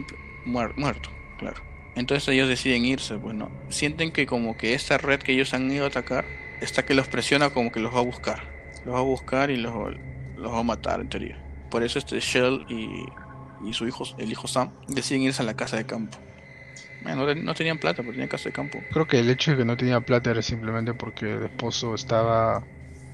[0.45, 1.61] muerto, claro.
[1.95, 5.85] Entonces ellos deciden irse, bueno, sienten que como que esta red que ellos han ido
[5.85, 6.25] a atacar,
[6.61, 8.43] está que los presiona como que los va a buscar.
[8.85, 9.73] Los va a buscar y los,
[10.35, 11.43] los va a matar en teoría.
[11.71, 13.05] Por eso este Shell y,
[13.67, 16.17] y su hijo, el hijo Sam, deciden irse a la casa de campo.
[17.01, 18.83] No, tenían plata, pero tenían casa de campo.
[18.91, 22.63] Creo que el hecho de que no tenía plata era simplemente porque el esposo estaba,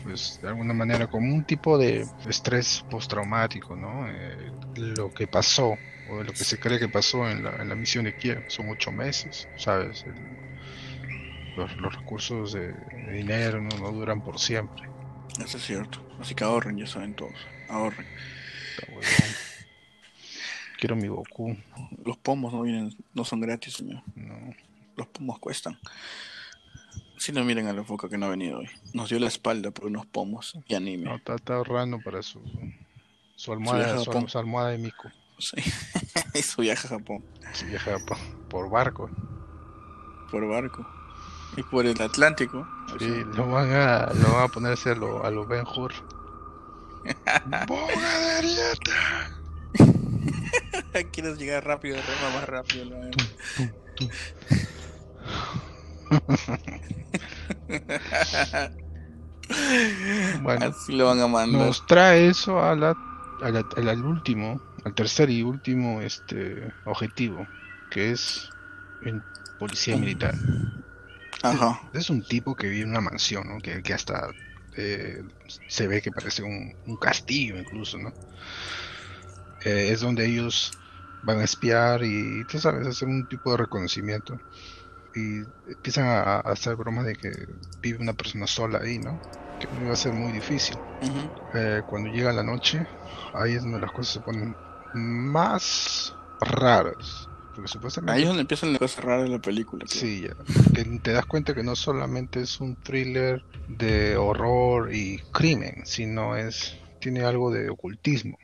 [0.03, 4.07] pues, de alguna manera como un tipo de estrés postraumático, ¿no?
[4.07, 5.77] Eh, lo que pasó,
[6.09, 8.69] o lo que se cree que pasó en la, en la misión de Kiev, son
[8.69, 10.05] ocho meses, ¿sabes?
[11.55, 14.89] los, los recursos de, de dinero no, no duran por siempre.
[15.43, 16.03] Eso es cierto.
[16.19, 17.35] Así que ahorren, ya saben todos.
[17.67, 18.07] Ahorren.
[19.01, 19.52] Está.
[20.83, 21.55] Quiero mi Goku.
[22.03, 24.03] Los pomos no vienen, no son gratis, señor.
[24.15, 24.53] No.
[24.97, 25.79] Los pomos cuestan.
[27.17, 28.69] Si no miren a la foca que no ha venido hoy.
[28.91, 31.05] Nos dio la espalda por unos pomos y anime.
[31.05, 32.41] No, está, está ahorrando para su,
[33.37, 34.27] su almohada, viaje a su, Japón.
[34.27, 35.07] su almohada de Miku.
[35.39, 35.55] Sí.
[36.33, 37.23] y su viaje a Japón.
[37.53, 38.17] Si viaja por,
[38.49, 39.09] por barco.
[40.31, 40.85] Por barco.
[41.55, 42.67] Y por el Atlántico.
[42.93, 45.63] O Sí, sea, lo van a, lo van a ponerse a lo, a lo Ben
[45.65, 45.93] Hur.
[47.67, 49.32] ¡Boga de Arieta!
[51.11, 52.85] Quieres llegar rápido, rema más rápido.
[52.85, 52.99] ¿no?
[60.41, 61.67] Bueno, Así lo van a mandar.
[61.67, 62.95] nos trae eso a la,
[63.41, 67.47] a la- al, al último, al tercer y último este objetivo,
[67.89, 68.49] que es
[69.01, 69.21] el
[69.59, 70.35] policía militar.
[71.43, 71.79] Ajá.
[71.93, 73.59] Es un tipo que vive en una mansión, ¿no?
[73.59, 74.29] Que, que hasta
[74.77, 75.21] eh,
[75.67, 78.13] se ve que parece un, un castillo incluso, ¿no?
[79.63, 80.71] Eh, es donde ellos
[81.23, 84.39] van a espiar y, tú sabes, hacer un tipo de reconocimiento.
[85.15, 87.31] Y empiezan a, a hacer bromas de que
[87.81, 89.21] vive una persona sola ahí, ¿no?
[89.59, 90.75] Que iba a ser muy difícil.
[91.01, 91.57] Ujú.
[91.57, 92.85] Eh, cuando llega la noche,
[93.33, 94.55] ahí es donde las cosas se ponen
[94.93, 97.29] más raras.
[97.55, 98.13] Porque supuestamente...
[98.13, 99.85] Ahí es donde empiezan las cosas raras de la película.
[99.87, 100.01] creo.
[100.01, 100.35] Sí, ya.
[100.73, 106.35] Que te das cuenta que no solamente es un thriller de horror y crimen, sino
[106.35, 108.37] es tiene algo de ocultismo,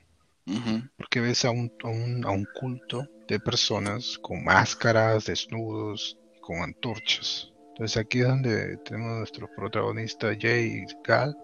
[0.97, 6.61] Porque ves a un, a un, a un culto de personas con máscaras, desnudos, con
[6.61, 7.51] antorchas.
[7.69, 11.35] Entonces aquí es donde tenemos a nuestro protagonista Jay y Gal.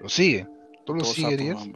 [0.00, 0.46] Lo sigue.
[0.84, 1.68] ¿Tú lo Todos sapos.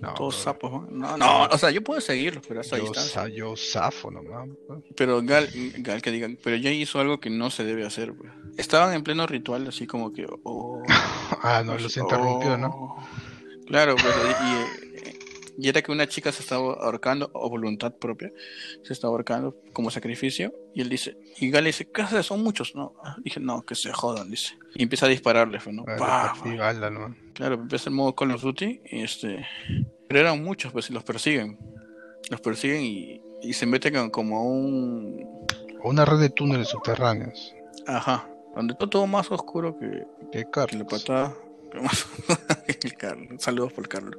[0.00, 0.90] No, Todos sapos.
[0.92, 3.22] No, no, o sea, yo puedo seguirlos, pero hasta yo, distancia.
[3.22, 4.48] sa- yo zafo nomás.
[4.68, 4.82] bro.
[4.96, 8.30] Pero Gal, Gal que digan, pero Jay hizo algo que no se debe hacer, bro.
[8.56, 10.26] Estaban en pleno ritual, así como que.
[10.44, 10.82] oh,
[11.42, 12.68] Ah, no, los interrumpió, ¿no?
[12.68, 12.98] oh.
[13.66, 14.83] Claro, pues, y,
[15.56, 18.32] y era que una chica se estaba ahorcando, o voluntad propia,
[18.82, 22.26] se estaba ahorcando como sacrificio, y él dice, y Gal le dice, ¿qué haces?
[22.26, 22.94] Son muchos, ¿no?
[23.18, 24.56] Dije, no, que se jodan, dice.
[24.74, 25.84] Y empieza a dispararle, pues, ¿no?
[25.86, 27.14] Ah, Pa, le partí bala, ¿no?
[27.34, 29.46] Claro, empieza el modo Call of Duty y este.
[30.08, 31.58] Pero eran muchos, pues, y los persiguen.
[32.30, 35.46] Los persiguen y, y se meten en como un.
[35.82, 37.54] O una red de túneles subterráneos.
[37.86, 38.28] Ajá.
[38.54, 41.34] Donde todo más oscuro que, ¿Qué que la patada.
[41.82, 42.06] Más-
[42.82, 43.42] el Carlos.
[43.42, 44.16] Saludos por Carlos.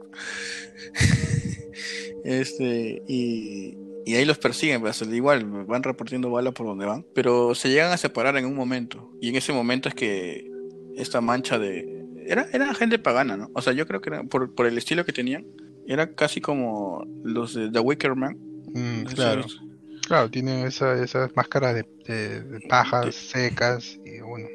[2.24, 3.02] este.
[3.08, 3.78] Y.
[4.08, 7.04] Y ahí los persiguen, pues, igual, van repartiendo balas por donde van.
[7.16, 9.12] Pero se llegan a separar en un momento.
[9.20, 10.48] Y en ese momento es que
[10.96, 12.06] esta mancha de.
[12.28, 13.50] Era, era gente pagana, ¿no?
[13.56, 15.46] O sea, yo creo que era, por, por el estilo que tenían,
[15.88, 18.38] era casi como los de The Wicker Man.
[18.74, 19.46] Mm, No claro,
[20.08, 24.48] claro, tienen esa, esas máscaras de, de- de pajas secas y bueno,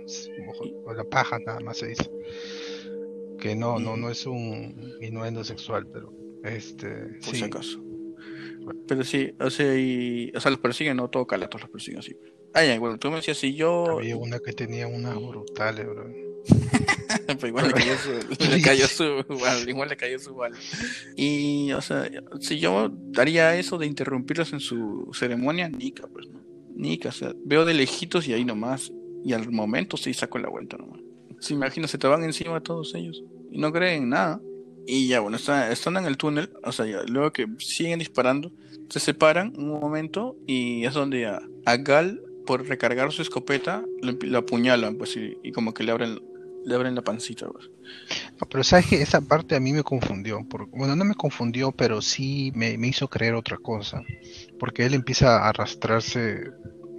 [0.84, 2.08] o la paja nada más se dice.
[3.40, 6.12] Que no, no, no es un innuendo sexual, pero
[6.44, 7.82] este, por sí, si acaso.
[8.86, 12.16] Pero sí, o sea, y, o sea, los persiguen, no todo calatos los persiguen así.
[12.52, 13.98] Ah, ya, bueno, tú me decías, si yo.
[13.98, 16.12] había una que tenía unas brutales, bro.
[17.26, 20.56] Pero igual le cayó su, le cayó su bala, igual le cayó su bala.
[21.16, 26.40] Y, o sea, si yo haría eso de interrumpirlos en su ceremonia, nica, pues, ¿no?
[26.74, 28.92] Nica, o sea, veo de lejitos y ahí nomás.
[29.22, 31.00] Y al momento sí saco la vuelta nomás.
[31.40, 33.22] Se imagina, se te van encima todos ellos.
[33.50, 34.40] Y no creen nada.
[34.86, 38.50] Y ya, bueno, está- están en el túnel, o sea, luego que siguen disparando,
[38.88, 41.40] se separan un momento y es donde a,
[41.78, 46.18] Gal, por recargar su escopeta, lo, apuñalan, pues, y, y como que le abren,
[46.64, 47.70] le abren la pancita, pues.
[48.40, 50.40] No, pero sabes que esa parte a mí me confundió.
[50.72, 54.02] bueno, no me confundió, pero sí me, me hizo creer otra cosa.
[54.58, 56.50] Porque él empieza a arrastrarse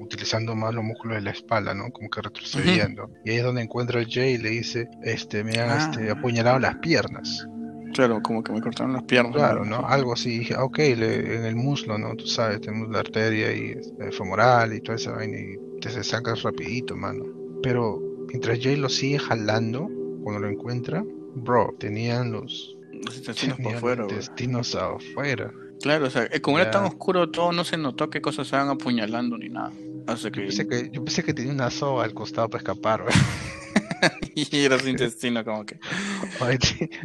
[0.02, 1.90] utilizando más los músculos de la espalda, ¿no?
[1.92, 3.10] Como que retrocediendo.
[3.26, 5.90] Y ahí es donde encuentra a Jay y le dice, este, me han Ah.
[5.92, 7.48] este, apuñalado las piernas.
[7.94, 9.36] Claro, como que me cortaron las piernas.
[9.36, 9.86] Claro, ¿no?
[9.86, 10.40] Algo así.
[10.40, 12.16] Dije, ah, ok, le- en el muslo, ¿no?
[12.16, 16.04] Tú sabes, tenemos la arteria y este, femoral y toda esa vaina y te se
[16.04, 17.26] sacas rapidito, mano.
[17.62, 19.90] Pero mientras Jay lo sigue jalando,
[20.24, 21.04] cuando lo encuentra,
[21.36, 24.16] bro, tenían los Los intestinos por tenían fuera, güey.
[24.16, 25.52] intestinos afuera.
[25.82, 28.56] Claro, o sea, eh, como era tan oscuro todo, no se notó qué cosas se
[28.56, 29.72] van apuñalando ni nada.
[30.08, 30.42] Hasta Yo que...
[30.42, 33.04] pensé que, yo pensé que tenía una soga al costado para escapar,
[34.36, 35.78] y era su intestino, como que...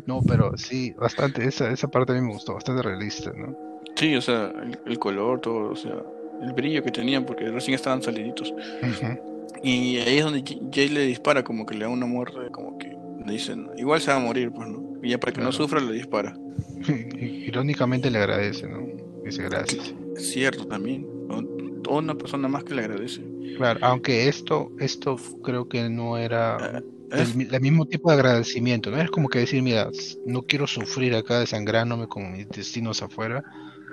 [0.06, 3.56] No, pero sí, bastante, esa, esa parte a mí me gustó, bastante realista, ¿no?
[3.96, 6.02] Sí, o sea, el, el color, todo, o sea,
[6.42, 8.50] el brillo que tenían, porque recién estaban saliditos.
[8.50, 9.18] Ujú.
[9.62, 12.88] Y ahí es donde Jay le dispara, como que le da una muerte, como que
[13.24, 14.82] le dicen, igual se va a morir, pues, ¿no?
[15.02, 15.64] Y ya para que no Claro.
[15.64, 16.36] sufra le dispara.
[17.18, 18.86] Irónicamente le agradece, ¿no?
[19.24, 19.94] Dice gracias.
[20.16, 21.06] Es cierto también.
[21.88, 23.22] O- una persona más que le agradece.
[23.56, 29.00] Claro, aunque esto, esto creo que no era el, el, mismo tipo de agradecimiento, ¿no?
[29.00, 29.90] Es como que decir, mira,
[30.26, 33.42] no quiero sufrir acá desangrándome con mis destinos afuera,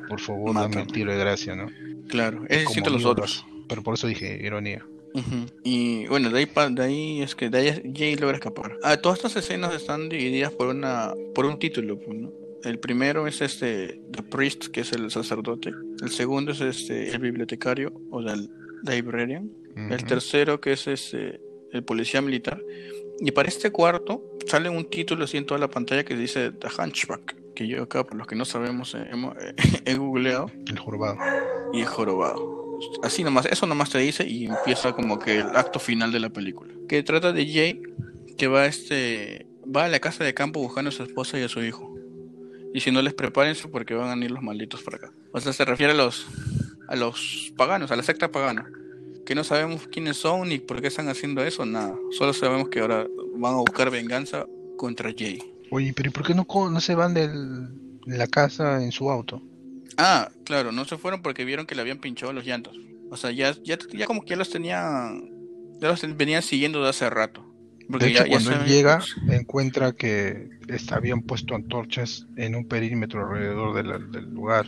[0.07, 1.67] por favor, dame el tiro de gracia, ¿no?
[2.09, 3.45] Claro, es distinto a los otros.
[3.69, 4.85] Pero por eso dije ironía.
[5.63, 8.77] Y bueno, de ahí, de ahí es que de ahí Jay logra escapar.
[8.83, 12.42] Ah, todas estas escenas están divididas por una por un título, pues, ¿no?
[12.63, 15.71] El primero es este The Priest, que es el sacerdote.
[16.01, 18.49] El segundo es este el bibliotecario o el
[18.83, 19.51] librarian.
[19.75, 22.61] El tercero que es este el policía militar.
[23.19, 26.67] Y para este cuarto sale un título así en toda la pantalla que dice The
[26.67, 29.09] Hunchback, que yo acá, por los que no sabemos, eh,
[29.85, 30.51] he googleado.
[30.67, 31.17] El jorobado.
[31.73, 32.79] Y el jorobado.
[33.01, 36.29] Así nomás, eso nomás te dice y empieza como que el acto final de la
[36.29, 36.73] película.
[36.87, 37.81] Que trata de Jay
[38.37, 41.49] que va este va a la casa de campo buscando a su esposa y a
[41.49, 41.92] su hijo.
[42.73, 45.11] Y si no les prepárense porque van a ir los malditos por acá.
[45.31, 46.25] O sea, se refiere a los
[46.87, 48.65] a los paganos, a la secta pagana.
[49.25, 51.95] Que no sabemos quiénes son ni por qué están haciendo eso, nada.
[52.11, 53.07] Solo sabemos que ahora
[53.37, 54.45] van a buscar venganza
[54.77, 55.39] contra Jay.
[55.71, 57.29] Oye, pero ¿y por qué no, no se van de
[58.05, 59.41] la casa en su auto?
[59.97, 62.77] Ah, claro, no se fueron porque vieron que le habían pinchado los llantos.
[63.09, 65.31] O sea, ya, ya, ya como que ya los tenían,
[65.79, 67.45] ya los venían siguiendo de hace rato.
[67.89, 73.21] Porque de hecho, cuando él llega, encuentra que está, habían puesto antorchas en un perímetro
[73.21, 74.65] alrededor del lugar.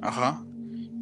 [0.00, 0.44] Ajá.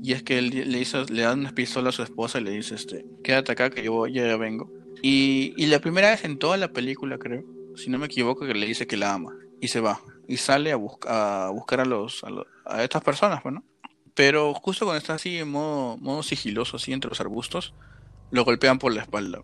[0.02, 2.50] Y es que él le hizo, le da una pistola a su esposa y le
[2.52, 4.70] dice, este, quédate acá que yo ya vengo.
[5.02, 7.44] Y, y la primera vez en toda la película, creo,
[7.76, 9.34] si no me equivoco, que le dice que la ama.
[9.60, 10.00] Y se va.
[10.28, 13.64] Y sale a, a buscar a los, a los, a estas personas, bueno.
[13.80, 17.74] Pues, Pero justo cuando está así en modo, modo sigiloso, así entre los arbustos,
[18.30, 19.42] lo golpean por la espalda.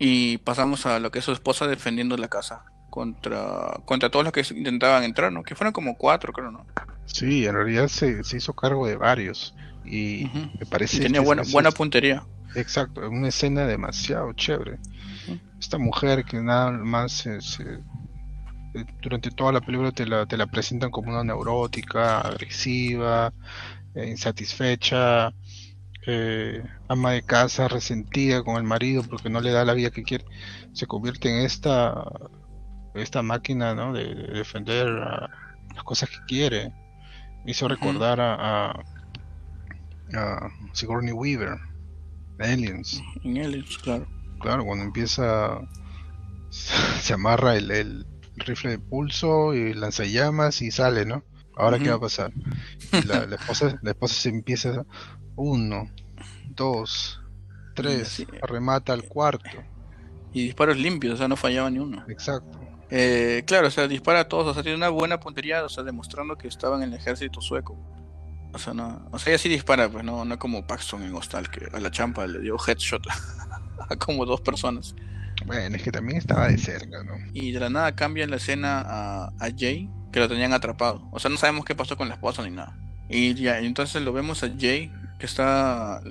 [0.00, 4.32] Y pasamos a lo que es su esposa defendiendo la casa contra, contra todos los
[4.32, 5.42] que intentaban entrar, ¿no?
[5.42, 6.66] Que fueron como cuatro, creo, ¿no?
[7.04, 9.54] Sí, en realidad se, se hizo cargo de varios.
[9.84, 10.96] Y me parece.
[10.96, 12.24] Y tenía buena, buena puntería.
[12.54, 14.78] Exacto, una escena demasiado chévere.
[15.58, 20.46] Esta mujer que nada más se, eh, durante toda la película te la, te la
[20.46, 23.32] presentan como una neurótica, agresiva,
[23.94, 25.32] eh, insatisfecha,
[26.06, 30.02] eh, ama de casa, resentida con el marido porque no le da la vida que
[30.02, 30.24] quiere,
[30.72, 32.04] se convierte en esta,
[32.94, 33.92] esta máquina ¿no?
[33.92, 36.72] de, defender las cosas que quiere.
[37.44, 38.70] Me hizo recordar a,
[40.14, 41.58] a, Sigourney Weaver,
[42.38, 43.02] Aliens.
[43.24, 44.06] En Aliens, claro.
[44.40, 45.60] Claro, cuando empieza,
[46.50, 51.24] se amarra el rifle de pulso y lanzallamas y sale, ¿no?
[51.56, 52.32] Ahora qué va a pasar.
[53.06, 54.86] La, esposa, la esposa se empieza
[55.40, 55.90] uno,
[56.48, 57.20] dos,
[57.74, 59.48] tres, remata al cuarto.
[60.32, 62.04] Y disparos limpios, o sea, no fallaba ni uno.
[62.08, 62.60] Exacto.
[62.90, 65.82] Eh, claro, o sea, dispara a todos, o sea, tiene una buena puntería, o sea,
[65.82, 67.76] demostrando que estaba en el ejército sueco.
[68.52, 71.50] O sea, no, o sea, ella sí dispara, pues no, no como Paxton en Hostal,
[71.50, 73.02] que a la champa le dio headshot
[73.88, 74.94] a como dos personas.
[75.46, 77.14] Bueno, es que también estaba de cerca, ¿no?
[77.32, 81.08] Y de la nada cambia la escena a, a Jay, que lo tenían atrapado.
[81.12, 82.76] O sea, no sabemos qué pasó con la esposa ni nada.
[83.08, 86.02] Y ya, entonces lo vemos a Jay, que está,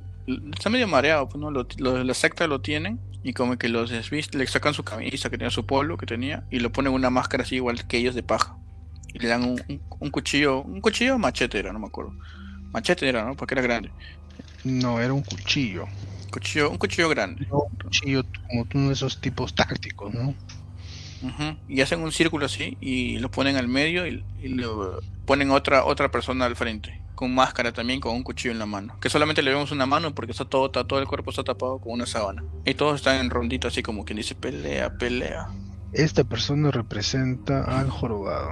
[0.54, 1.52] está medio mareado, pues, ¿no?
[1.52, 1.68] Lo,
[2.04, 5.52] la secta lo tienen y como que los desviste, le sacan su camisa que tenía
[5.52, 8.56] su polo que tenía y lo ponen una máscara así igual que ellos de paja.
[9.14, 12.14] Y le dan un, un, cuchillo, un cuchillo machete era, no me acuerdo.
[12.72, 13.36] Machete era, ¿no?
[13.36, 13.90] Porque era grande.
[14.64, 15.88] No, era un cuchillo.
[16.32, 17.48] Cuchillo, un cuchillo grande.
[17.50, 20.36] un cuchillo como uno de esos tipos tácticos, ¿no?
[21.68, 26.10] Y hacen un círculo así y lo ponen al medio y, lo ponen otra otra
[26.10, 28.96] persona al frente con máscara también con un cuchillo en la mano.
[29.02, 31.78] Que solamente le vemos una mano porque está todo está, todo el cuerpo está tapado
[31.80, 32.46] con una sábana.
[32.64, 35.50] Y todos están en rondito así como quien dice pelea pelea.
[35.92, 38.52] Esta persona representa al jorobado.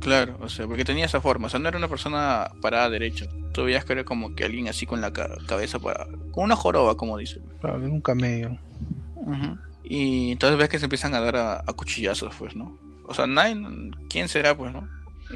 [0.00, 1.46] Claro o sea porque tenía esa forma.
[1.46, 3.24] O sea no era una persona parada derecha.
[3.54, 6.98] Tú veías que era como que alguien así con la cabeza para con una joroba
[6.98, 7.40] como dice.
[7.62, 8.58] Claro un camello.
[9.82, 12.78] Y entonces ves que se empiezan a dar a, cuchillazos, pues, ¿no?
[13.06, 13.56] O sea, nadie,
[14.10, 14.88] ¿quién será, pues, no?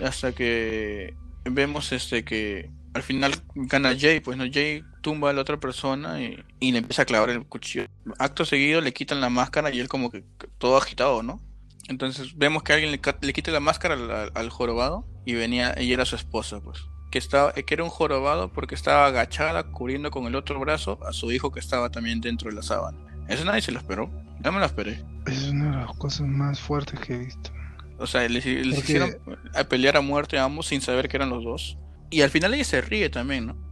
[0.03, 1.15] Hasta que
[1.51, 4.45] vemos este que al final gana Jay, pues, ¿no?
[4.51, 7.87] Jay tumba a la otra persona y, le empieza a clavar el cuchillo.
[8.19, 10.25] Acto seguido le quitan la máscara y él como que
[10.59, 11.41] todo agitado, ¿no?
[11.89, 16.05] Entonces vemos que alguien le, le quita la máscara al, jorobado y venía, ella era
[16.05, 16.79] su esposa, pues.
[17.11, 21.15] Que, estaba, que era un jorobado porque estaba agachada cubriendo con el otro brazo a
[21.15, 22.99] su hijo que estaba también dentro de la sábana.
[23.29, 24.11] Eso nadie se lo esperó.
[24.45, 25.03] No me lo esperé.
[25.27, 27.51] Es una de las cosas más fuertes que he visto.
[27.99, 29.17] O sea, les, hicieron
[29.55, 31.79] a pelear a muerte a ambos sin saber que eran los dos.
[32.11, 33.69] Y al final ella se ríe también, ¿no?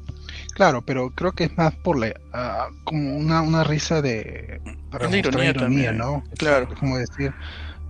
[0.55, 4.61] Claro, pero creo que es más por la, ah, como una, una risa de
[4.91, 6.25] para ironía, ironía ¿no?
[6.39, 6.69] Claro.
[6.73, 7.33] Es como decir,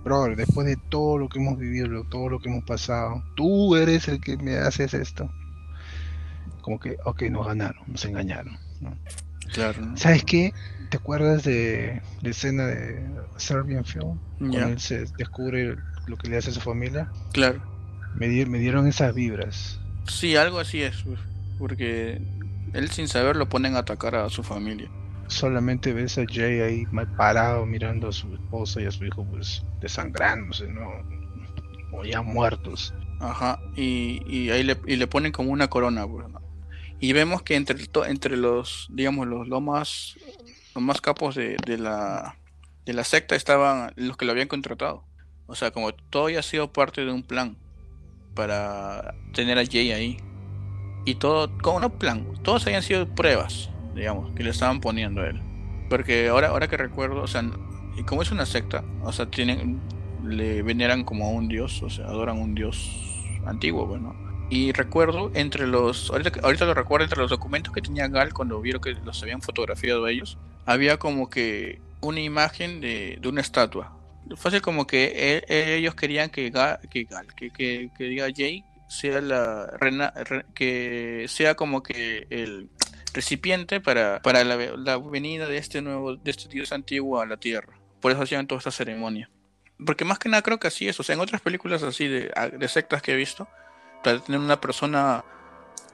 [0.03, 4.07] bro, después de todo lo que hemos vivido, todo lo que hemos pasado, tú eres
[4.09, 5.31] el que me haces esto.
[6.61, 8.57] Como que, ok, nos ganaron, nos engañaron.
[8.81, 8.97] ¿no?
[9.53, 9.81] Claro.
[9.85, 9.97] ¿no?
[9.97, 10.53] ¿Sabes qué?
[10.89, 13.01] ¿Te acuerdas de la escena de
[13.37, 14.19] Serbian Film?
[14.39, 15.77] Cuando él se descubre
[16.07, 17.09] lo que le hace a su familia.
[17.33, 17.61] claro.
[18.15, 19.79] Me, di- me dieron esas vibras.
[20.07, 21.03] Sí, algo así es,
[21.59, 22.19] porque
[22.73, 24.89] él sin saber lo ponen a atacar a su familia.
[25.27, 29.25] Solamente ves a Jay ahí mal parado mirando a su esposa y a su hijo
[29.29, 30.89] pues desangrándose, ¿no?
[31.91, 32.93] O ya muertos.
[33.19, 36.39] Ajá, y, y ahí le, y le ponen como una corona, pues, ¿no?
[36.99, 37.77] Y vemos que entre,
[38.07, 40.15] entre los, digamos, los, los más,
[40.73, 42.35] los más capos de, de la,
[42.85, 45.03] de la secta estaban los que lo habían contratado.
[45.47, 47.57] O sea, como todo ya ha sido parte de un plan
[48.35, 50.17] para tener a Jay ahí.
[51.05, 55.27] Y todo, como no plan, todos habían sido pruebas, digamos, que le estaban poniendo a
[55.27, 55.41] él.
[55.89, 57.43] Porque ahora, ahora que recuerdo, o sea,
[58.05, 59.79] como es una secta, o sea, tienen,
[60.23, 62.91] le veneran como a un dios, o sea, adoran un dios
[63.45, 64.15] antiguo, bueno.
[64.49, 68.61] Y recuerdo entre los, ahorita, ahorita lo recuerdo, entre los documentos que tenía Gal cuando
[68.61, 73.96] vieron que los habían fotografiado ellos, había como que una imagen de, de una estatua.
[74.43, 80.13] Así como que e- ellos querían que Gal, que, que, diga Jay sea la rena-
[80.15, 82.69] re- que sea como que el
[83.13, 87.37] recipiente para, para la, la venida de este nuevo, de este dios antiguo a la
[87.37, 87.73] tierra.
[88.01, 89.29] Por eso hacían toda esta ceremonia.
[89.85, 90.99] Porque más que nada creo que así es.
[90.99, 93.47] O sea, en otras películas así de, de sectas que he visto,
[94.03, 95.23] para tener una persona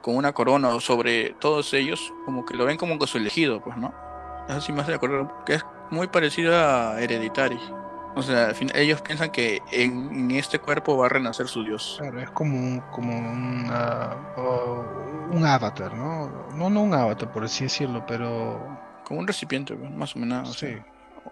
[0.01, 3.61] con una corona o sobre todos ellos, como que lo ven como que su elegido,
[3.63, 3.93] pues, ¿no?
[4.49, 7.59] Así más de acuerdo, que es muy parecido a Hereditary.
[8.16, 11.64] O sea, al fin, ellos piensan que en, en este cuerpo va a renacer su
[11.64, 11.97] dios.
[11.99, 13.14] Claro, es como un, como
[14.38, 14.86] oh,
[15.32, 16.30] un avatar, ¿no?
[16.55, 18.59] No, no un avatar, por así decirlo, pero
[19.03, 20.49] Como un recipiente, más o menos.
[20.49, 20.68] o sí.
[20.68, 20.86] sea,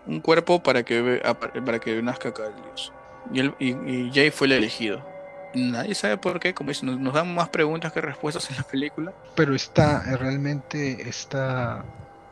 [0.08, 1.22] un cuerpo para que
[1.66, 2.92] para que nazca acá el dios.
[3.32, 5.06] Y, él, y, y Jay fue el elegido.
[5.54, 8.64] Nadie sabe por qué, como dicen, nos, nos dan más preguntas que respuestas en la
[8.64, 9.14] película.
[9.36, 11.84] Pero está, eh, realmente está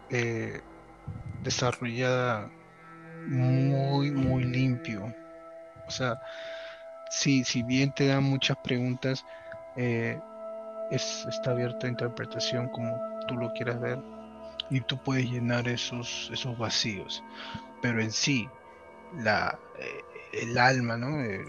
[0.10, 0.62] eh,
[1.44, 2.50] desarrollada
[3.28, 5.14] muy, muy limpio.
[5.88, 6.20] O sea,
[7.10, 9.26] si, si bien te dan muchas preguntas,
[9.76, 10.20] eh,
[10.92, 14.00] es, está abierta a interpretación como tú lo quieras ver
[14.70, 17.24] y tú puedes llenar esos, esos vacíos.
[17.82, 18.48] Pero en sí,
[19.18, 20.02] la, eh,
[20.34, 21.20] el alma, ¿no?
[21.22, 21.46] El,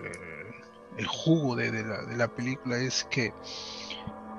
[0.96, 3.32] el jugo de, de la, de la película es que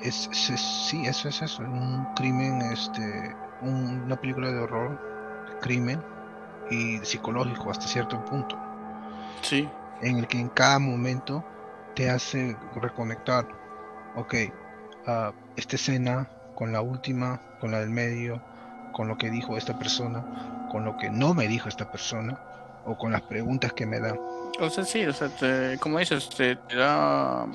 [0.01, 4.99] es, es- es- sí, eso es eso, un crimen, este, un- una película de horror,
[5.61, 6.01] crimen
[6.71, 8.57] y psicológico hasta cierto punto,
[9.41, 9.67] Sí,
[10.01, 11.43] en el que en cada momento
[11.95, 13.45] te hace reconectar,
[14.15, 14.33] ok,
[15.05, 18.41] ah, esta escena con la última, con la del medio,
[18.93, 22.39] con lo que dijo esta persona, con lo que no me dijo esta persona,
[22.85, 24.15] o con las preguntas que me da.
[24.59, 27.45] o sea, sí, o sea, te- como dices, te, te da.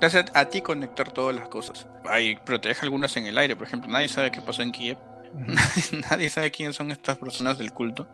[0.00, 1.86] Te hace a ti conectar todas las cosas.
[2.04, 4.70] Hay, pero te deja algunas en el aire, por ejemplo, nadie sabe qué pasó en
[4.72, 4.98] Kiev.
[6.10, 8.08] Nadie sabe quiénes son estas personas del culto.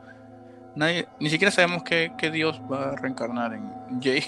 [0.75, 3.71] Nadie, ni siquiera sabemos qué, qué dios va a reencarnar en
[4.01, 4.25] Jay.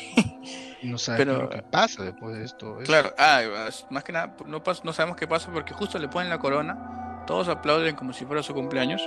[0.83, 2.79] No Pero- qué pasa después de esto.
[2.81, 3.41] es- claro, ah,
[3.89, 7.49] más que nada, no, no sabemos qué pasa porque justo le ponen la corona, todos
[7.49, 9.01] aplauden como si fuera su cumpleaños,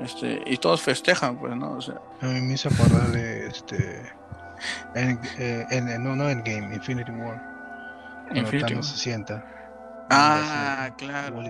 [0.00, 1.74] este, y todos festejan, pues, ¿no?
[1.74, 4.02] O sea, A mí me hizo acordar de este.
[4.96, 7.40] En, eh, en- no, no en Game, Infinity War.
[8.34, 8.82] Infinity War.
[8.82, 9.44] se sienta.
[10.10, 11.42] Ah, claro.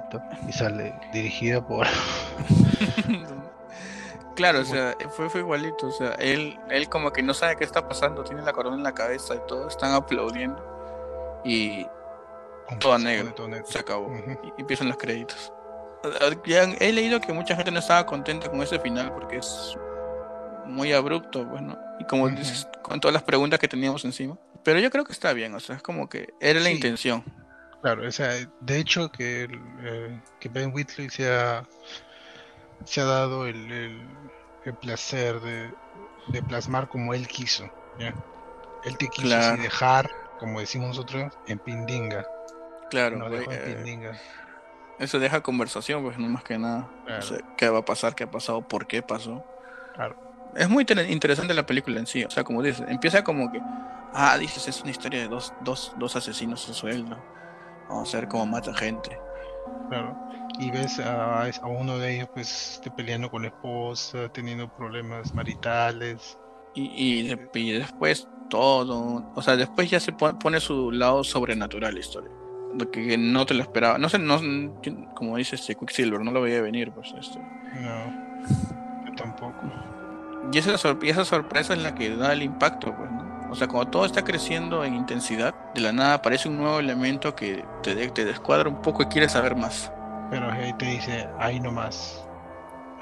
[0.48, 1.86] y sale dirigida por.
[4.34, 7.64] Claro, o sea, fue, fue igualito, o sea, él, él como que no sabe qué
[7.64, 10.62] está pasando, tiene la corona en la cabeza y todos están aplaudiendo
[11.42, 11.86] y
[12.78, 13.32] todo negro.
[13.64, 14.32] se acabó Ujú.
[14.42, 15.50] y y empiezan los créditos.
[16.44, 19.74] Ya he leído que mucha gente no estaba contenta con ese final porque es
[20.66, 21.78] muy abrupto, pues, ¿no?
[21.98, 22.36] Y como Ujú.
[22.36, 24.36] dices, con todas las preguntas que teníamos encima.
[24.62, 26.74] Pero yo creo que está bien, o sea, es como que era la Sí.
[26.74, 27.24] intención.
[27.82, 31.62] Claro, o sea, de hecho que, el, eh, que Ben Whitley se ha,
[32.84, 34.08] se ha dado el, el-
[34.64, 35.72] el placer de,
[36.28, 37.70] de plasmar como él quiso.
[37.98, 38.12] ¿ya?
[38.84, 39.62] Él te quiso Claro.
[39.62, 40.10] dejar,
[40.40, 42.26] como decimos nosotros, en pindinga.
[42.90, 44.20] Claro, No güey, dejó en eh, pindinga.
[44.98, 46.90] eso deja conversación, pues, no más que nada.
[47.04, 47.18] Claro.
[47.20, 49.44] O sea, qué va a pasar, qué ha pasado, por qué pasó.
[49.94, 50.16] Claro.
[50.56, 53.60] Es muy inter- interesante la película en sí, o sea, como dices, empieza como que,
[54.14, 57.22] ah, dices, es una historia de dos, dos, dos asesinos a sueldo.
[57.89, 59.18] Vamos a ver cómo mata gente.
[59.89, 60.16] Claro.
[60.59, 65.34] Y ves a, a uno de ellos pues este, peleando con la esposa, teniendo problemas
[65.34, 66.39] maritales.
[66.74, 71.24] Y, y, de- y después todo, o sea, después ya se pon- pone su lado
[71.24, 72.30] sobrenatural la historia.
[72.78, 73.97] Lo que no te lo esperaba.
[73.99, 74.39] No sé, no,
[75.14, 77.39] como dice este Quicksilver, no lo veía venir, pues este.
[77.39, 79.61] No, yo tampoco.
[80.53, 83.25] Y esa, sor- y esa sorpresa es la que da el impacto, pues, ¿no?
[83.51, 87.34] O sea, cuando todo está creciendo en intensidad, de la nada aparece un nuevo elemento
[87.34, 89.92] que te, de- te descuadra un poco y quieres saber más.
[90.30, 92.24] pero ahí te dice, ahí nomás.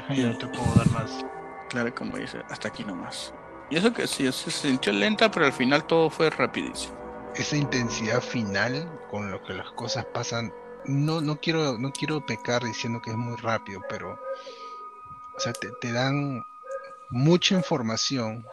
[0.09, 1.25] Ahí no te puedo dar más.
[1.71, 3.33] Claro, como dice, hasta aquí nomás.
[3.71, 6.95] Y eso que sí, se sintió lenta, pero al final todo fue rapidísimo.
[7.35, 10.53] Esa intensidad final con lo que las cosas pasan,
[10.85, 14.13] no, no quiero, no quiero pecar diciendo que es muy rápido, pero
[15.37, 16.45] o sea, te, te dan
[17.11, 18.45] mucha información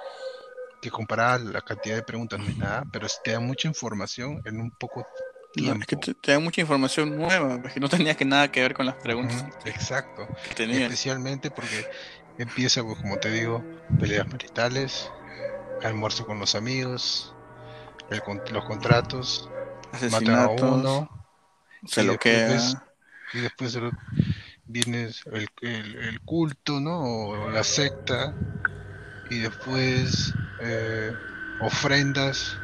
[0.81, 4.59] que comparada la cantidad de preguntas no es nada, pero te da mucha información en
[4.59, 5.05] un poco
[5.55, 8.73] no, es que te, da mucha información nueva, que no tenía que nada que ver
[8.73, 9.45] con las preguntas.
[9.65, 10.27] exacto.
[10.57, 11.85] Especialmente porque
[12.37, 13.63] empieza, pues, como te digo,
[13.99, 15.11] peleas maritales,
[15.83, 17.35] almuerzo con los amigos,
[18.09, 19.49] los contratos,
[20.09, 21.27] matan a uno,
[21.85, 22.87] se lo queda.
[23.33, 23.77] Y después
[24.65, 27.01] viene el, el, culto, ¿no?
[27.01, 28.33] O la secta,
[29.29, 31.13] y después eh,
[31.59, 32.57] ofrendas,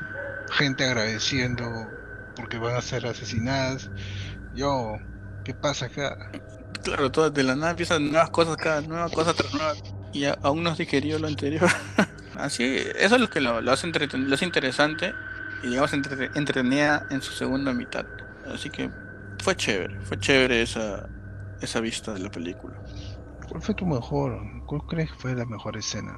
[0.51, 1.87] gente agradeciendo
[2.35, 3.89] porque van a ser asesinadas.
[4.55, 4.97] Yo,
[5.43, 6.31] ¿qué pasa acá?
[6.83, 9.73] Claro, todas de la nada empiezan nuevas cosas, cada nueva cosa tras nueva,
[10.13, 11.69] y aún no has digerido lo anterior.
[12.35, 15.13] Así, eso es lo que lo, hace, lo hace interesante
[15.63, 18.05] y digamos entretenida en su segunda mitad.
[18.53, 18.91] Así que
[19.39, 21.09] fue chévere, fue chévere esa,
[21.61, 22.75] esa vista de la película.
[23.49, 24.39] ¿Cuál fue tu mejor?
[24.65, 26.15] ¿Cuál crees que fue la mejor escena?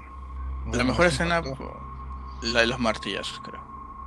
[0.72, 1.42] La mejor escena,
[2.42, 3.62] la de los martillazos, creo.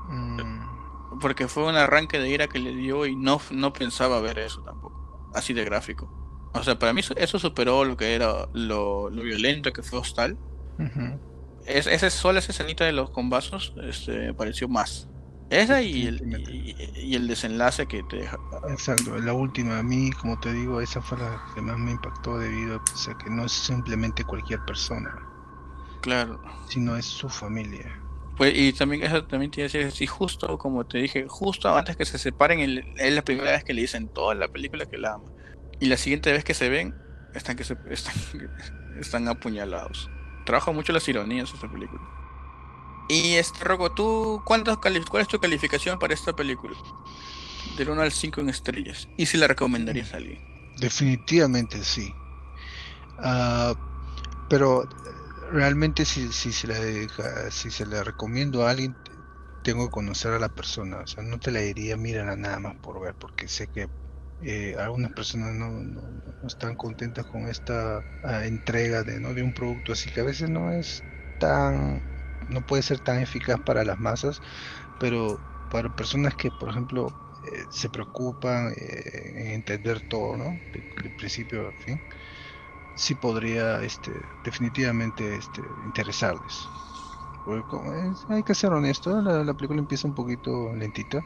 [0.08, 0.72] Mm
[1.20, 4.62] porque fue un arranque de ira que le dio y no, no pensaba ver eso
[4.62, 6.10] tampoco, así de gráfico.
[6.54, 10.36] O sea, para mí eso, superó lo que era lo, violento que fue Hostal.
[11.64, 15.08] es, ese, solo esa escenita de los combazos este, pareció más.
[15.48, 16.20] Esa y el,
[16.96, 18.38] y, el desenlace que te deja.
[18.68, 22.38] Exacto, la última, a mí, como te digo, esa fue la que más me impactó
[22.38, 25.14] debido a que no es simplemente cualquier persona.
[26.02, 26.42] Claro.
[26.68, 27.98] Sino es su familia.
[28.36, 31.96] Pues, y también eso también tiene que decir, si justo como te dije, justo antes
[31.96, 32.60] que se separen,
[32.96, 35.30] es la primera vez que le dicen toda la película que la ama.
[35.80, 36.94] Y la siguiente vez que se ven,
[37.34, 38.14] están que se, están,
[38.98, 40.10] están apuñalados.
[40.44, 42.02] Trabaja mucho las ironías esta película.
[43.08, 43.58] Y este
[43.94, 46.74] ¿tú cuántas cuál es tu calificación para esta película?
[47.76, 49.08] Del 1 al 5 en estrellas.
[49.16, 50.40] ¿Y si la recomendarías a alguien?
[50.78, 52.12] Definitivamente sí.
[53.18, 53.74] Uh,
[54.48, 54.88] pero
[55.52, 58.98] realmente si, si, se la si se le recomiendo a alguien,
[59.62, 61.00] tengo que conocer a la persona.
[61.02, 63.88] O sea, no te la diría, mírala nada más por ver, porque sé que
[64.40, 69.34] eh, algunas personas no, no, están contentas con esta ah, entrega de, ¿no?
[69.34, 71.04] de un producto así que a veces no es
[71.38, 72.02] tan,
[72.48, 74.40] no puede ser tan eficaz para las masas,
[74.98, 77.08] pero para personas que, por ejemplo,
[77.42, 79.02] eh, se preocupan eh,
[79.34, 80.62] en entender todo, ¿no?
[80.72, 82.02] De principio a fin
[82.94, 86.68] sí podría este, definitivamente este, interesarles.
[88.28, 91.24] hay que ser honesto, la, película empieza un poquito lentita.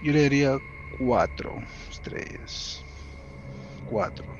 [0.00, 0.58] Yo le daría
[0.90, 1.56] cuatro
[1.90, 2.84] estrellas.
[3.84, 4.36] Cuatro.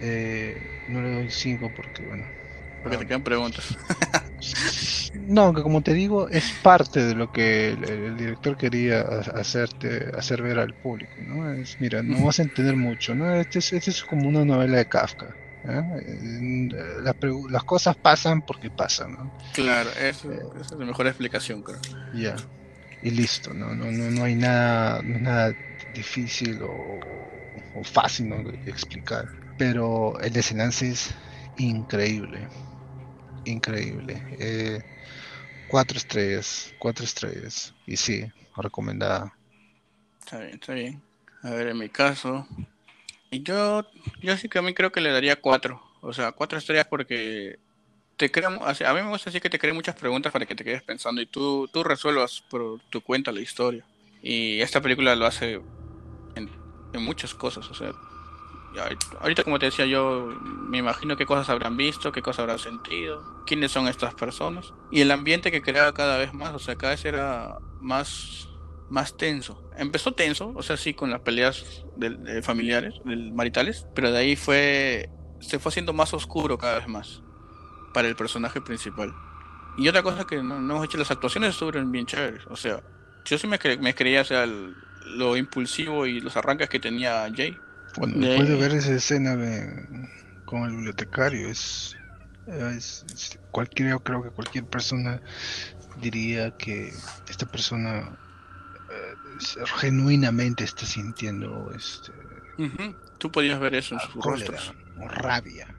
[0.00, 2.37] Eh, no le doy cinco porque, bueno.
[2.82, 3.76] Porque te quedan preguntas.
[5.28, 10.42] No, que como te digo, es parte de lo que el, director quería hacerte, hacer
[10.42, 11.52] ver al público, ¿no?
[11.52, 13.34] Es, mira, no vas a entender mucho, ¿no?
[13.34, 15.34] Este es, este es como una novela de Kafka.
[15.66, 16.68] ¿eh?
[17.50, 19.32] las cosas pasan porque pasan, ¿no?
[19.52, 21.80] Claro, eso, eh, esa es la mejor explicación, creo.
[22.14, 22.36] Ya,
[23.02, 23.74] y listo, ¿no?
[23.74, 25.54] No, no, no hay nada, nada
[25.94, 27.00] difícil o,
[27.74, 28.36] o fácil ¿no?
[28.42, 29.28] de explicar.
[29.56, 31.10] Pero el desenlace es
[31.58, 32.48] increíble
[33.48, 34.22] increíble.
[34.38, 34.82] Eh,
[35.68, 37.74] cuatro estrellas, cuatro estrellas.
[37.86, 38.24] Y sí,
[38.56, 39.34] recomendada.
[40.20, 41.02] Está bien, está bien.
[41.42, 42.46] A ver, en mi caso,
[43.30, 43.86] yo,
[44.20, 45.82] yo sí que a mí creo que le daría cuatro.
[46.00, 47.58] O sea, cuatro estrellas porque
[48.16, 50.64] te crea, a mí me gusta decir que te creen muchas preguntas para que te
[50.64, 53.84] quedes pensando y tú, tú resuelvas por tu cuenta la historia.
[54.20, 55.60] Y esta película lo hace
[56.34, 57.70] en muchas cosas.
[57.70, 57.92] O sea,
[59.20, 63.44] ahorita como te decía yo, me imagino qué cosas habrán visto, qué cosas habrán sentido,
[63.46, 64.72] quiénes son estas personas.
[64.90, 68.48] Y el ambiente que creaba cada vez más, o sea, cada vez era más,
[68.90, 69.62] más tenso.
[69.76, 75.10] Empezó tenso, o sea, sí, con las peleas de, familiares, maritales, pero de ahí fue,
[75.40, 77.22] se fue haciendo más oscuro cada vez más
[77.94, 79.14] para el personaje principal.
[79.76, 82.82] Y otra cosa que no, no hemos hecho, las actuaciones estuvieron bien chéveres, o sea,
[83.24, 87.56] yo sí me, me creía, o sea, lo impulsivo y los arranques que tenía Jay
[87.98, 89.36] bueno, después de ver esa escena
[90.44, 91.96] con el bibliotecario, es,
[93.50, 95.20] cualquier, yo creo que cualquier persona
[96.00, 96.92] diría que
[97.28, 98.16] esta persona
[98.90, 102.12] eh, genuinamente está sintiendo este
[103.18, 104.74] tú podías ver eso en sus rostros.
[105.00, 105.74] o rabia.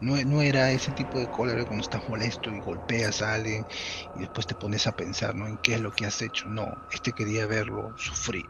[0.00, 3.66] No, no, era ese tipo de cólera cuando estás molesto y golpeas a alguien
[4.14, 5.46] y después te pones a pensar ¿no?
[5.46, 8.44] en qué es lo que has hecho no este quería verlo sufrir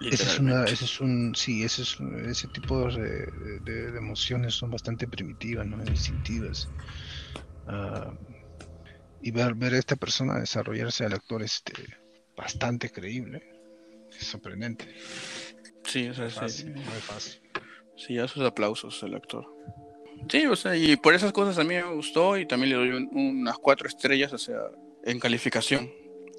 [0.00, 3.26] Ese es, una, ese es un, sí, ese, es, ese tipo de,
[3.62, 5.76] de, emociones son bastante primitivas, ¿no?
[5.84, 6.68] instintivas.
[7.66, 8.12] Uh,
[9.20, 11.74] y ver, ver a esta persona desarrollarse al actor este,
[12.34, 13.42] bastante creíble,
[14.18, 14.86] es sorprendente.
[15.84, 16.80] Sí, o sea, fácil, sí.
[16.80, 17.40] Muy fácil.
[17.96, 19.46] Sí, a sus aplausos al actor.
[20.28, 23.08] Sí, o sea, y por esas cosas a mí me gustó y también le doy
[23.12, 24.60] unas cuatro estrellas, o sea,
[25.04, 25.90] en calificación.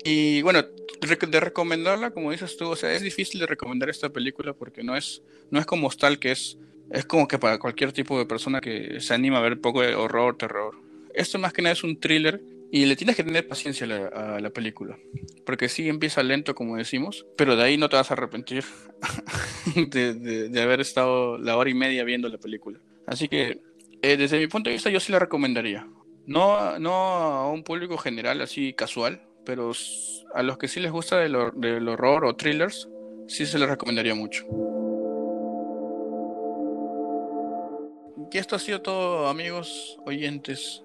[0.04, 4.54] Y bueno, de recomendarla, como dices tú, o sea, es difícil de recomendar esta película
[4.54, 6.58] porque no es, no es como tal que es,
[6.92, 9.96] es como que para cualquier tipo de persona que se anima a ver poco de
[9.96, 10.76] horror, terror.
[11.14, 12.42] Esto más que nada es un thriller
[12.72, 14.98] y le tienes que tener paciencia a la, película.
[15.46, 18.64] Porque sí empieza lento, como decimos, pero de ahí no te vas a arrepentir
[19.76, 22.80] de, de, haber estado la hora y media viendo la película.
[23.06, 23.60] Así que,
[24.02, 25.86] eh, desde mi punto de vista, yo sí la recomendaría.
[26.26, 29.72] No, no a un público general así casual, pero
[30.34, 32.90] a los que sí les gusta del, horror o thrillers,
[33.28, 34.46] sí se les recomendaría mucho.
[38.32, 40.84] Y esto ha sido todo, amigos oyentes.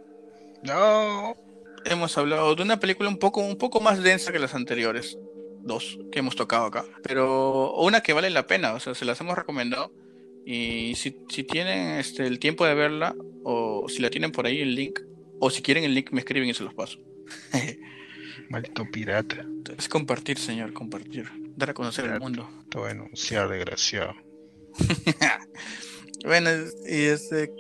[0.62, 1.36] No.
[1.84, 5.16] Hemos hablado de una película un poco, un poco más densa que las anteriores,
[5.60, 9.20] dos que hemos tocado acá, pero una que vale la pena, o sea, se las
[9.20, 9.92] hemos recomendado.
[10.44, 14.60] Y si, si tienen este, el tiempo de verla, o si la tienen por ahí
[14.60, 15.00] el link,
[15.38, 16.98] o si quieren el link me escriben y se los paso.
[18.48, 19.44] Maldito pirata.
[19.76, 21.30] Es compartir, señor, compartir.
[21.56, 22.48] Dar a conocer el mundo.
[22.76, 24.14] Bueno, sea desgraciado.
[26.26, 26.50] bueno,
[26.86, 27.50] y este.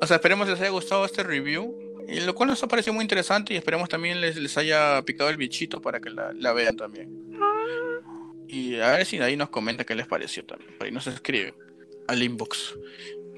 [0.00, 1.76] O sea, esperemos les haya gustado este review.
[2.06, 5.30] Y lo cual nos ha parecido muy interesante y esperemos también les, les haya picado
[5.30, 7.08] el bichito para que la, vean también.
[8.48, 10.76] Y a ver si ahí nos comenta qué les pareció también.
[10.76, 11.54] Por ahí nos escribe
[12.08, 12.76] al inbox.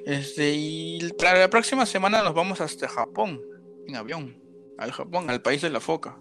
[0.06, 3.40] Este, y para la próxima semana nos vamos hasta Japón,
[3.86, 4.36] en avión.
[4.78, 6.18] Al Japón, al país de la foca.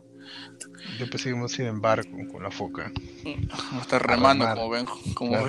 [0.97, 2.91] Yo pensé que íbamos a ir en barco con la foca.
[3.23, 5.31] Vamos a estar remando como ven, como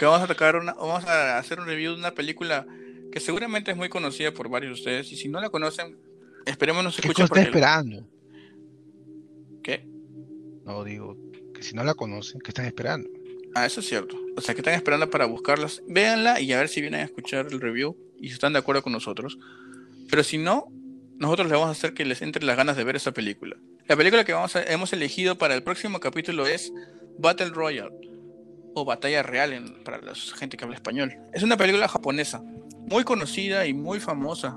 [0.00, 2.66] vamos a tocar una, vamos a hacer un review de una película
[3.12, 5.96] que seguramente es muy conocida por varios de ustedes y si no la conocen,
[6.46, 7.14] esperemos nos escuchen.
[7.14, 8.06] ¿Qué están esperando?
[9.62, 9.86] ¿Qué?
[10.64, 11.16] No digo
[11.54, 13.08] que si no la conocen, ¿qué están esperando?
[13.54, 14.16] Ah, eso es cierto.
[14.36, 15.82] O sea, que están esperando para buscarlas.
[15.88, 18.82] Véanla y a ver si vienen a escuchar el review y si están de acuerdo
[18.82, 19.38] con nosotros.
[20.10, 20.66] Pero si no,
[21.18, 23.56] nosotros le vamos a hacer que les entre las ganas de ver esa película.
[23.86, 26.72] La película que vamos a, hemos elegido para el próximo capítulo es
[27.18, 27.90] Battle Royale
[28.74, 31.12] o Batalla Real para la gente que habla español.
[31.32, 32.42] Es una película japonesa,
[32.88, 34.56] muy conocida y muy famosa,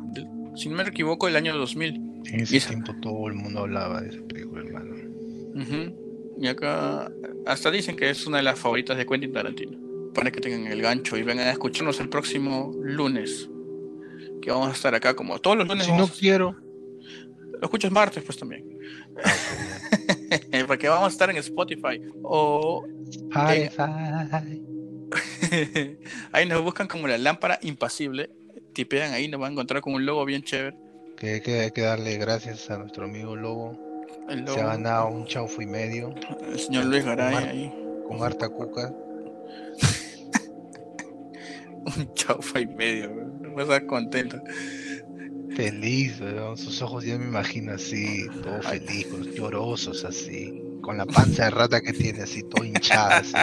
[0.55, 1.95] si no me equivoco, del año 2000.
[2.25, 4.95] En ese tiempo todo el mundo hablaba de esa película, hermano.
[6.39, 7.11] Y acá
[7.45, 9.77] hasta dicen que es una de las favoritas de Quentin Tarantino.
[10.13, 13.49] Para que tengan el gancho y vengan a escucharnos el próximo lunes
[14.41, 15.85] que vamos a estar acá como todos los lunes.
[15.85, 16.55] Si no quiero.
[17.59, 18.65] Lo escuchas martes, pues también.
[20.67, 22.01] Porque vamos a estar en Spotify.
[22.23, 22.85] O.
[26.31, 28.29] ahí nos buscan como la lámpara impasible.
[28.73, 30.77] Tipean ahí, nos van a encontrar con un logo bien chévere.
[31.17, 33.77] Que, que hay que darle gracias a nuestro amigo Lobo.
[34.27, 36.13] Se ha ganado un chaufo y medio.
[36.49, 37.73] El señor Luis Garay ahí.
[38.07, 38.93] Con harta cuca.
[41.85, 43.11] un chaufa y medio,
[43.55, 44.41] vas a estar contento.
[45.55, 46.17] Feliz,
[46.55, 51.81] sus ojos ya me imagino así, todo feliz, llorosos así, con la panza de rata
[51.81, 53.33] que tiene así, todo hinchada así.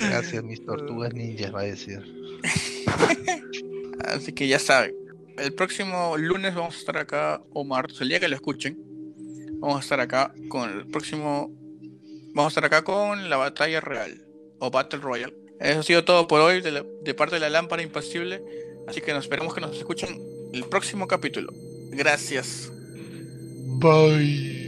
[0.00, 2.02] Gracias, mis tortugas ninjas, va a decir.
[4.06, 4.94] así que ya saben,
[5.36, 8.78] el próximo lunes vamos a estar acá, o martes, el día que lo escuchen,
[9.58, 11.52] vamos a estar acá con el próximo,
[12.34, 14.24] vamos a estar acá con la batalla real,
[14.60, 18.42] o Battle Royale eso ha sido todo por hoy de, parte de la lámpara impasible.
[18.86, 20.20] Así que nos esperamos que nos escuchen
[20.52, 21.52] el próximo capítulo.
[21.90, 22.70] Gracias.
[23.78, 24.61] Bye.